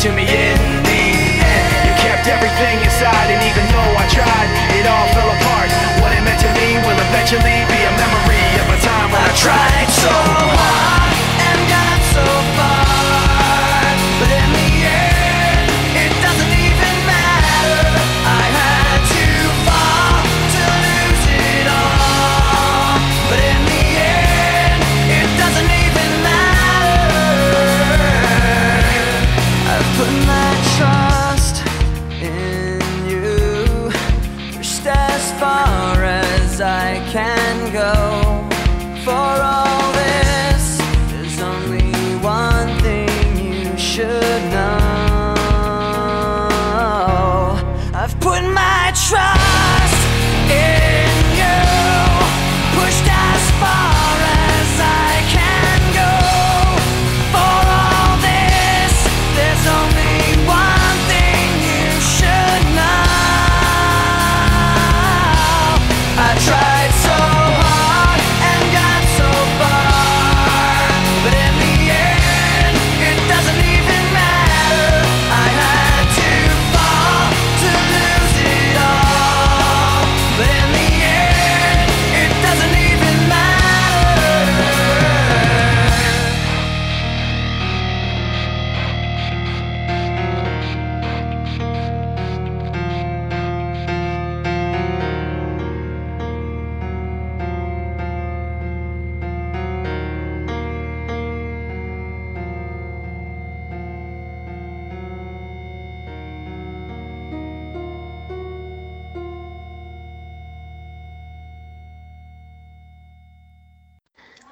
to 0.00 0.10
me 0.12 0.22
in 0.22 0.49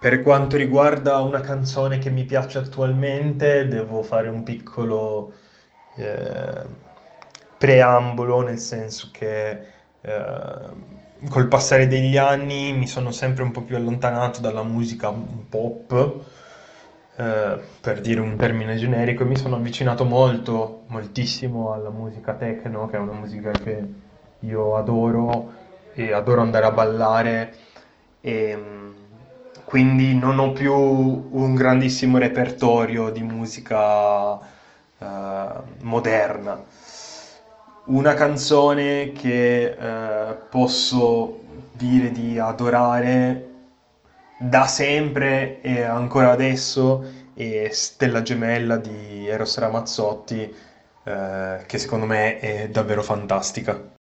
Per 0.09 0.23
quanto 0.23 0.57
riguarda 0.57 1.19
una 1.21 1.41
canzone 1.41 1.99
che 1.99 2.09
mi 2.09 2.25
piace 2.25 2.57
attualmente, 2.57 3.69
devo 3.69 4.03
fare 4.03 4.31
un 4.31 4.43
piccolo 4.43 5.35
eh, 5.97 6.65
preambolo, 7.59 8.41
nel 8.41 8.57
senso 8.59 9.11
che 9.13 9.51
eh, 10.01 10.67
col 11.29 11.49
passare 11.49 11.87
degli 11.87 12.17
anni 12.17 12.73
mi 12.73 12.87
sono 12.87 13.11
sempre 13.11 13.43
un 13.43 13.51
po' 13.51 13.61
più 13.65 13.77
allontanato 13.77 14.41
dalla 14.41 14.63
musica 14.63 15.13
pop, 15.13 16.25
eh, 17.17 17.61
per 17.83 18.01
dire 18.01 18.21
un 18.21 18.37
termine 18.37 18.77
generico, 18.77 19.25
e 19.25 19.27
mi 19.27 19.37
sono 19.37 19.57
avvicinato 19.57 20.07
molto, 20.07 20.85
moltissimo 20.87 21.73
alla 21.75 21.91
musica 21.91 22.33
techno, 22.33 22.87
che 22.87 22.97
è 22.97 23.01
una 23.01 23.13
musica 23.13 23.51
che 23.59 23.87
io 24.39 24.75
adoro 24.75 25.53
e 25.93 26.13
adoro 26.13 26.41
andare 26.41 26.65
a 26.65 26.71
ballare. 26.71 27.55
E, 28.21 28.78
quindi 29.69 30.16
non 30.16 30.39
ho 30.39 30.53
più 30.53 30.73
un 30.73 31.55
grandissimo 31.55 32.16
repertorio 32.16 33.11
di 33.11 33.23
musica 33.23 34.39
eh, 34.99 35.07
moderna. 35.83 36.64
Una 37.85 38.14
canzone 38.14 39.12
che 39.12 39.77
eh, 39.79 40.35
posso 40.49 41.41
dire 41.73 42.11
di 42.12 42.39
adorare 42.39 43.49
da 44.39 44.66
sempre 44.66 45.61
e 45.61 45.83
ancora 45.83 46.31
adesso 46.31 47.05
è 47.35 47.69
Stella 47.71 48.23
Gemella 48.23 48.79
di 48.79 49.29
Eros 49.29 49.59
Ramazzotti, 49.59 50.51
eh, 51.05 51.59
che 51.66 51.79
secondo 51.79 52.07
me 52.07 52.39
è 52.39 52.71
davvero 52.71 53.03
fantastica. 53.03 53.98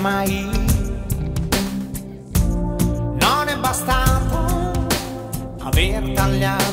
Mai. 0.00 0.48
Non 3.20 3.48
è 3.48 3.56
bastato 3.58 4.86
aver 5.62 6.12
tagliato 6.12 6.67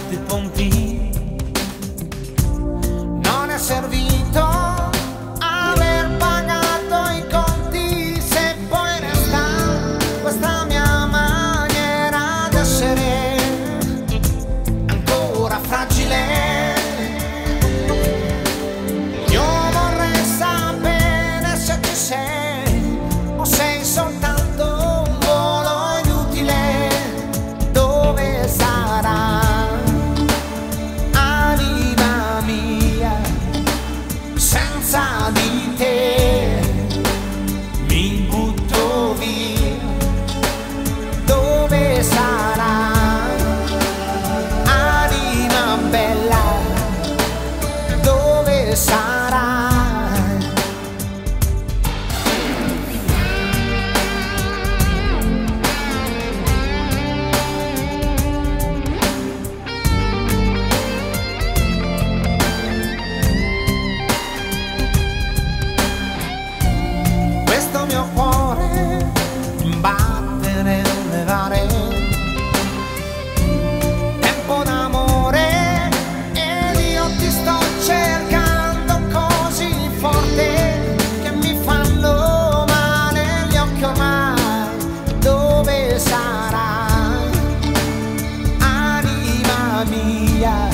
mia 89.89 90.69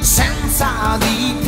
senza 0.00 0.96
di 0.98 1.43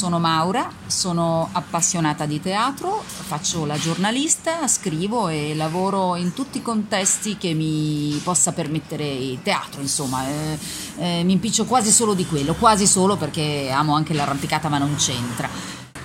sono 0.00 0.18
Maura, 0.18 0.66
sono 0.86 1.50
appassionata 1.52 2.24
di 2.24 2.40
teatro, 2.40 3.04
faccio 3.04 3.66
la 3.66 3.76
giornalista, 3.76 4.66
scrivo 4.66 5.28
e 5.28 5.52
lavoro 5.54 6.16
in 6.16 6.32
tutti 6.32 6.56
i 6.56 6.62
contesti 6.62 7.36
che 7.36 7.52
mi 7.52 8.18
possa 8.24 8.52
permettere 8.52 9.06
il 9.06 9.42
teatro, 9.42 9.82
insomma, 9.82 10.26
eh, 10.26 10.58
eh, 10.96 11.22
mi 11.22 11.32
impiccio 11.32 11.66
quasi 11.66 11.90
solo 11.90 12.14
di 12.14 12.26
quello, 12.26 12.54
quasi 12.54 12.86
solo 12.86 13.16
perché 13.16 13.70
amo 13.70 13.94
anche 13.94 14.14
l'arrampicata 14.14 14.70
ma 14.70 14.78
non 14.78 14.94
c'entra. 14.96 15.50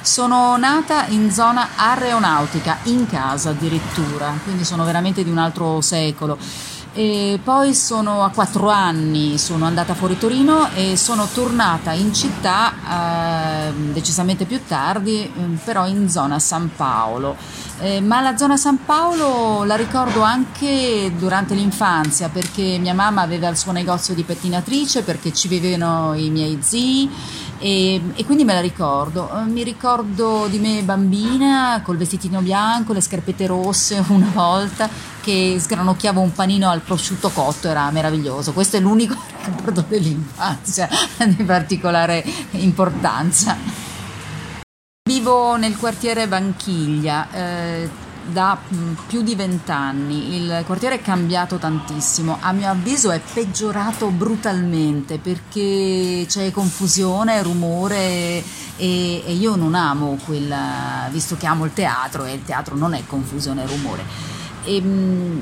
Sono 0.01 0.57
nata 0.57 1.05
in 1.07 1.31
zona 1.31 1.69
aeronautica, 1.77 2.79
in 2.83 3.07
casa 3.07 3.51
addirittura, 3.51 4.37
quindi 4.43 4.65
sono 4.65 4.83
veramente 4.83 5.23
di 5.23 5.29
un 5.29 5.37
altro 5.37 5.79
secolo. 5.79 6.37
E 6.97 7.41
poi 7.43 7.75
sono 7.75 8.23
a 8.23 8.29
quattro 8.29 8.69
anni, 8.69 9.37
sono 9.37 9.65
andata 9.65 9.93
fuori 9.93 10.17
Torino 10.17 10.69
e 10.73 10.95
sono 10.95 11.27
tornata 11.27 11.91
in 11.91 12.13
città 12.13 13.67
eh, 13.67 13.73
decisamente 13.91 14.45
più 14.45 14.61
tardi, 14.65 15.23
eh, 15.23 15.31
però 15.65 15.87
in 15.87 16.07
zona 16.09 16.39
San 16.39 16.69
Paolo. 16.73 17.35
Eh, 17.81 17.99
ma 17.99 18.21
la 18.21 18.37
zona 18.37 18.55
San 18.55 18.85
Paolo 18.85 19.65
la 19.65 19.75
ricordo 19.75 20.21
anche 20.21 21.11
durante 21.17 21.53
l'infanzia 21.53 22.29
perché 22.29 22.77
mia 22.79 22.93
mamma 22.93 23.23
aveva 23.23 23.49
il 23.49 23.57
suo 23.57 23.73
negozio 23.73 24.13
di 24.13 24.23
pettinatrice, 24.23 25.03
perché 25.03 25.33
ci 25.33 25.49
vivevano 25.49 26.13
i 26.13 26.29
miei 26.29 26.59
zii 26.61 27.09
e, 27.59 28.01
e 28.15 28.25
quindi 28.25 28.43
me 28.43 28.53
la 28.53 28.61
ricordo. 28.61 29.29
Eh, 29.37 29.43
Mi 29.45 29.63
ricordo 29.63 30.47
di 30.49 30.59
me 30.59 30.81
bambina 30.83 31.81
col 31.83 31.97
vestitino 31.97 32.41
bianco, 32.41 32.93
le 32.93 33.01
scarpette 33.01 33.47
rosse 33.47 34.03
una 34.09 34.31
volta 34.33 34.89
che 35.21 35.57
sgranocchiavo 35.59 36.21
un 36.21 36.31
panino 36.33 36.69
al 36.69 36.81
prosciutto 36.81 37.29
cotto, 37.29 37.67
era 37.67 37.89
meraviglioso. 37.91 38.53
Questo 38.53 38.77
è 38.77 38.79
l'unico 38.79 39.15
ricordo 39.45 39.83
dell'infanzia 39.87 40.87
di 41.25 41.43
particolare 41.43 42.23
importanza. 42.51 43.57
Vivo 45.07 45.55
nel 45.55 45.77
quartiere 45.77 46.27
Vanchiglia, 46.27 47.27
eh, 47.31 47.89
da 48.31 48.57
mm, 48.57 48.93
più 49.07 49.21
di 49.21 49.35
vent'anni. 49.35 50.35
Il 50.35 50.63
quartiere 50.65 50.95
è 50.95 51.01
cambiato 51.01 51.57
tantissimo, 51.57 52.37
a 52.39 52.51
mio 52.51 52.69
avviso 52.69 53.11
è 53.11 53.21
peggiorato 53.33 54.09
brutalmente 54.09 55.19
perché 55.19 56.25
c'è 56.27 56.51
confusione, 56.51 57.41
rumore 57.43 58.43
e, 58.77 59.23
e 59.25 59.33
io 59.33 59.55
non 59.55 59.75
amo 59.75 60.17
quella, 60.25 61.07
visto 61.11 61.37
che 61.37 61.45
amo 61.45 61.65
il 61.65 61.73
teatro 61.73 62.25
e 62.25 62.33
il 62.33 62.43
teatro 62.43 62.75
non 62.75 62.93
è 62.93 63.03
confusione 63.05 63.63
e 63.63 63.67
rumore. 63.67 64.03
E, 64.63 64.81
mm, 64.81 65.41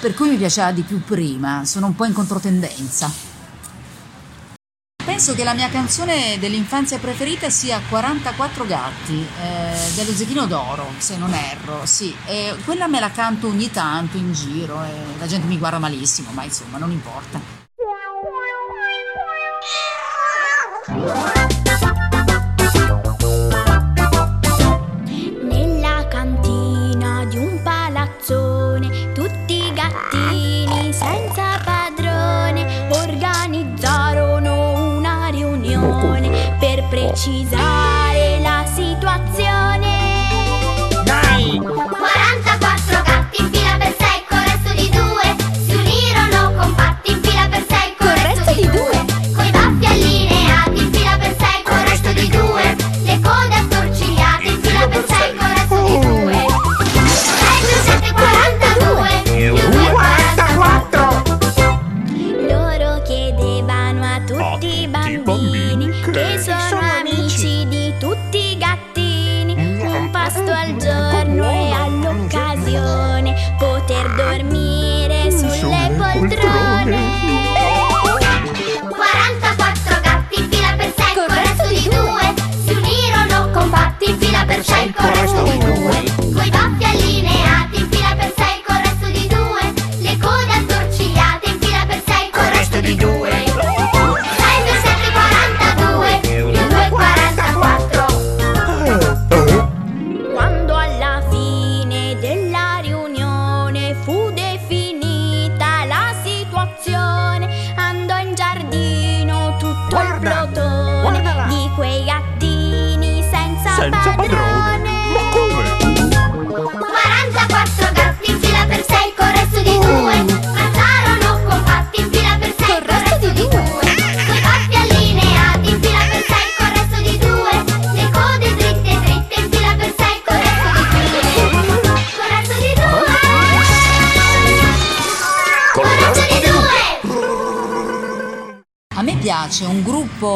per 0.00 0.14
cui 0.14 0.30
mi 0.30 0.36
piaceva 0.36 0.72
di 0.72 0.82
più 0.82 1.02
prima, 1.02 1.64
sono 1.64 1.86
un 1.86 1.94
po' 1.94 2.04
in 2.04 2.12
controtendenza. 2.12 3.31
Penso 5.24 5.38
che 5.38 5.44
la 5.44 5.54
mia 5.54 5.68
canzone 5.68 6.36
dell'infanzia 6.40 6.98
preferita 6.98 7.48
sia 7.48 7.80
44 7.88 8.66
gatti 8.66 9.24
eh, 9.40 9.94
dello 9.94 10.10
Zecchino 10.10 10.46
d'Oro, 10.46 10.94
se 10.98 11.16
non 11.16 11.32
erro, 11.32 11.86
sì, 11.86 12.12
e 12.26 12.56
quella 12.64 12.88
me 12.88 12.98
la 12.98 13.12
canto 13.12 13.46
ogni 13.46 13.70
tanto 13.70 14.16
in 14.16 14.32
giro 14.32 14.82
e 14.82 14.90
la 15.20 15.28
gente 15.28 15.46
mi 15.46 15.58
guarda 15.58 15.78
malissimo, 15.78 16.32
ma 16.32 16.42
insomma 16.42 16.78
non 16.78 16.90
importa. 16.90 17.40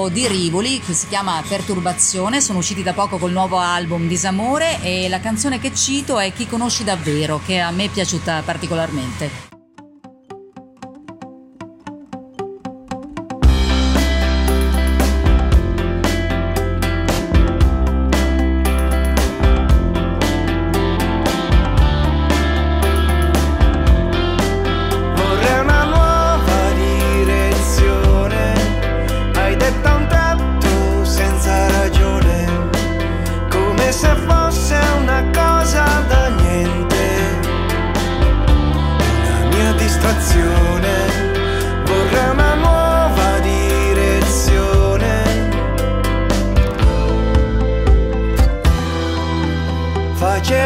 Di 0.08 0.26
rivoli 0.26 0.80
che 0.80 0.92
si 0.92 1.08
chiama 1.08 1.42
Perturbazione, 1.46 2.40
sono 2.40 2.58
usciti 2.58 2.82
da 2.82 2.92
poco 2.92 3.18
col 3.18 3.32
nuovo 3.32 3.58
album 3.58 4.06
Disamore 4.06 4.80
e 4.82 5.08
la 5.08 5.20
canzone 5.20 5.58
che 5.58 5.74
cito 5.74 6.18
è 6.18 6.32
Chi 6.32 6.46
conosci 6.46 6.84
davvero, 6.84 7.40
che 7.44 7.60
a 7.60 7.70
me 7.70 7.84
è 7.84 7.88
piaciuta 7.88 8.42
particolarmente. 8.44 9.55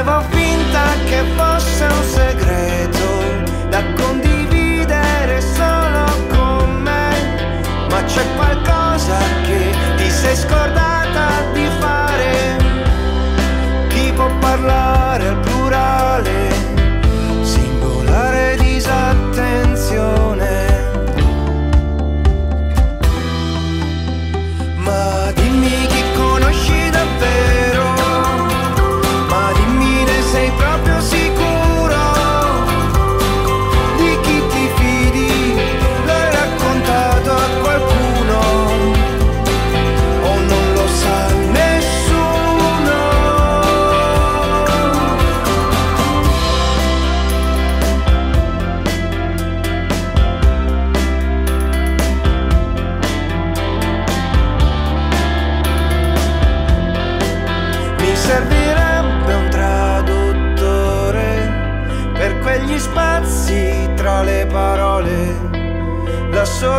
Facevo 0.02 0.22
finta 0.30 0.82
che 1.04 1.22
fosse 1.36 1.84
un 1.84 2.04
segreto 2.04 3.68
da 3.68 3.82
condividere 3.96 5.42
solo 5.42 6.04
con 6.30 6.80
me, 6.80 7.10
ma 7.90 8.02
c'è 8.04 8.22
qualcosa 8.34 9.18
che 9.44 9.74
ti 9.96 10.10
sei 10.10 10.36
scordata 10.36 11.42
di 11.52 11.68
fare. 11.80 12.56
Chi 13.88 14.10
può 14.14 14.26
parlare 14.38 15.09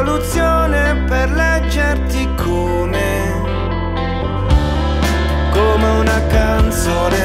soluzione 0.03 0.95
per 1.07 1.29
leggerti 1.29 2.27
come, 2.35 3.43
come 5.51 5.87
una 5.99 6.25
canzone, 6.25 7.19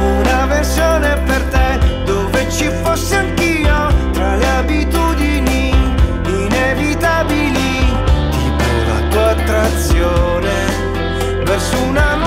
una 0.00 0.46
versione 0.46 1.16
per 1.24 1.42
te 1.44 2.02
dove 2.04 2.50
ci 2.50 2.68
fossi 2.82 3.14
anch'io 3.14 3.86
tra 4.14 4.34
le 4.34 4.48
abitudini 4.48 5.70
inevitabili, 6.26 7.86
tipo 8.30 8.64
la 8.88 9.08
tua 9.08 9.30
attrazione 9.30 10.54
verso 11.44 11.82
una 11.84 12.25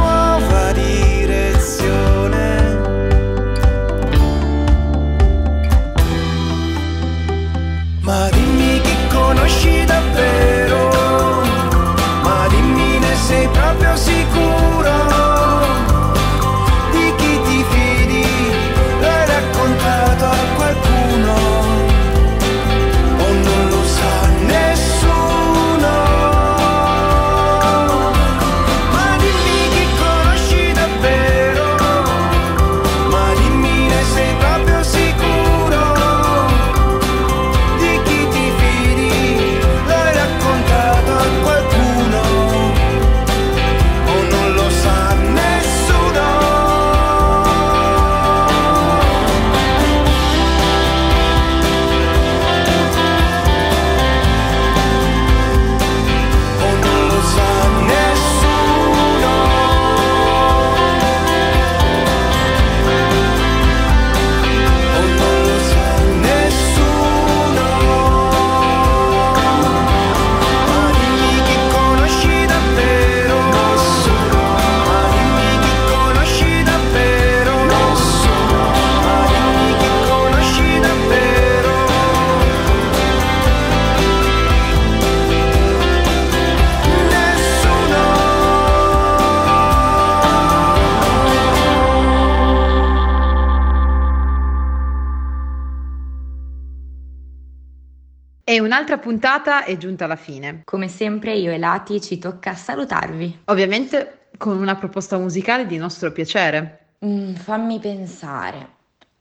E 98.49 98.59
un'altra 98.59 98.97
puntata 98.97 99.63
è 99.63 99.77
giunta 99.77 100.05
alla 100.05 100.15
fine. 100.15 100.61
Come 100.65 100.87
sempre 100.87 101.35
io 101.35 101.51
e 101.51 101.59
Lati 101.59 102.01
ci 102.01 102.17
tocca 102.17 102.55
salutarvi. 102.55 103.41
Ovviamente 103.45 104.29
con 104.39 104.57
una 104.57 104.75
proposta 104.75 105.19
musicale 105.19 105.67
di 105.67 105.77
nostro 105.77 106.11
piacere. 106.11 106.95
Mm, 107.05 107.35
fammi 107.35 107.77
pensare. 107.77 108.69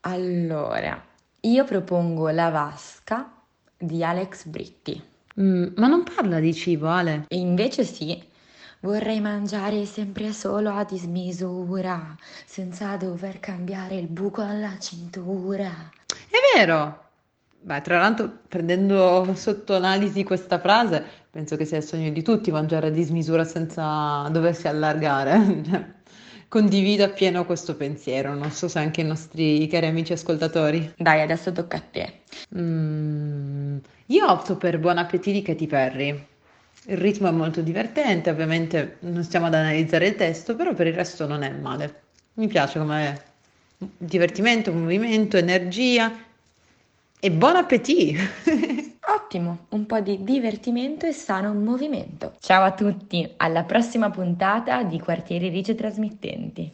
Allora, 0.01 0.99
io 1.41 1.64
propongo 1.66 2.31
La 2.31 2.49
Vasca 2.49 3.31
di 3.76 4.03
Alex 4.03 4.47
Britti. 4.47 4.99
Mm, 5.39 5.74
ma 5.76 5.89
non 5.89 6.05
parla 6.05 6.41
di 6.41 6.55
cibo, 6.55 6.89
Ale. 6.89 7.26
E 7.29 7.37
invece 7.37 7.85
sì. 7.85 8.18
Vorrei 8.81 9.20
mangiare 9.20 9.85
sempre 9.85 10.33
solo 10.33 10.70
a 10.70 10.85
dismisura, 10.85 12.16
senza 12.47 12.97
dover 12.97 13.41
cambiare 13.41 13.97
il 13.97 14.07
buco 14.07 14.41
alla 14.41 14.79
cintura. 14.79 15.91
È 16.07 16.57
vero! 16.57 17.07
Beh, 17.61 17.80
tra 17.82 17.98
l'altro, 17.98 18.38
prendendo 18.48 19.34
sotto 19.34 19.74
analisi 19.74 20.22
questa 20.22 20.59
frase, 20.59 21.04
penso 21.30 21.56
che 21.56 21.64
sia 21.64 21.78
il 21.78 21.82
sogno 21.82 22.11
di 22.11 22.22
tutti 22.22 22.50
mangiare 22.50 22.86
a 22.86 22.90
dismisura 22.90 23.44
senza 23.44 24.28
doversi 24.30 24.68
allargare. 24.68 25.96
Condivido 26.48 27.04
appieno 27.04 27.44
questo 27.44 27.76
pensiero, 27.76 28.32
non 28.32 28.50
so 28.52 28.68
se 28.68 28.78
anche 28.78 29.02
i 29.02 29.04
nostri 29.04 29.66
cari 29.66 29.86
amici 29.86 30.14
ascoltatori. 30.14 30.94
Dai, 30.96 31.20
adesso 31.20 31.52
tocca 31.52 31.76
a 31.76 31.82
te. 31.90 32.20
Mm, 32.56 33.76
io 34.06 34.30
opto 34.30 34.56
per 34.56 34.78
Buon 34.78 34.96
appetito 34.96 35.36
di 35.36 35.42
Katy 35.42 35.66
Perry. 35.66 36.26
Il 36.86 36.96
ritmo 36.96 37.28
è 37.28 37.32
molto 37.32 37.61
divertente, 37.61 38.30
ovviamente 38.30 38.96
non 39.00 39.22
stiamo 39.24 39.46
ad 39.46 39.54
analizzare 39.54 40.06
il 40.06 40.14
testo, 40.14 40.56
però 40.56 40.72
per 40.72 40.86
il 40.86 40.94
resto 40.94 41.26
non 41.26 41.42
è 41.42 41.50
male. 41.50 42.02
Mi 42.34 42.46
piace 42.46 42.78
come 42.78 43.20
divertimento, 43.76 44.72
movimento, 44.72 45.36
energia 45.36 46.11
e 47.20 47.30
buon 47.32 47.56
appetito! 47.56 48.20
Ottimo, 49.08 49.66
un 49.70 49.86
po' 49.86 50.00
di 50.00 50.22
divertimento 50.22 51.06
e 51.06 51.12
sano 51.12 51.52
movimento. 51.54 52.34
Ciao 52.38 52.62
a 52.62 52.72
tutti, 52.72 53.28
alla 53.38 53.64
prossima 53.64 54.10
puntata 54.10 54.82
di 54.82 55.00
Quartieri 55.00 55.48
Rice 55.48 55.74
Trasmittenti. 55.74 56.72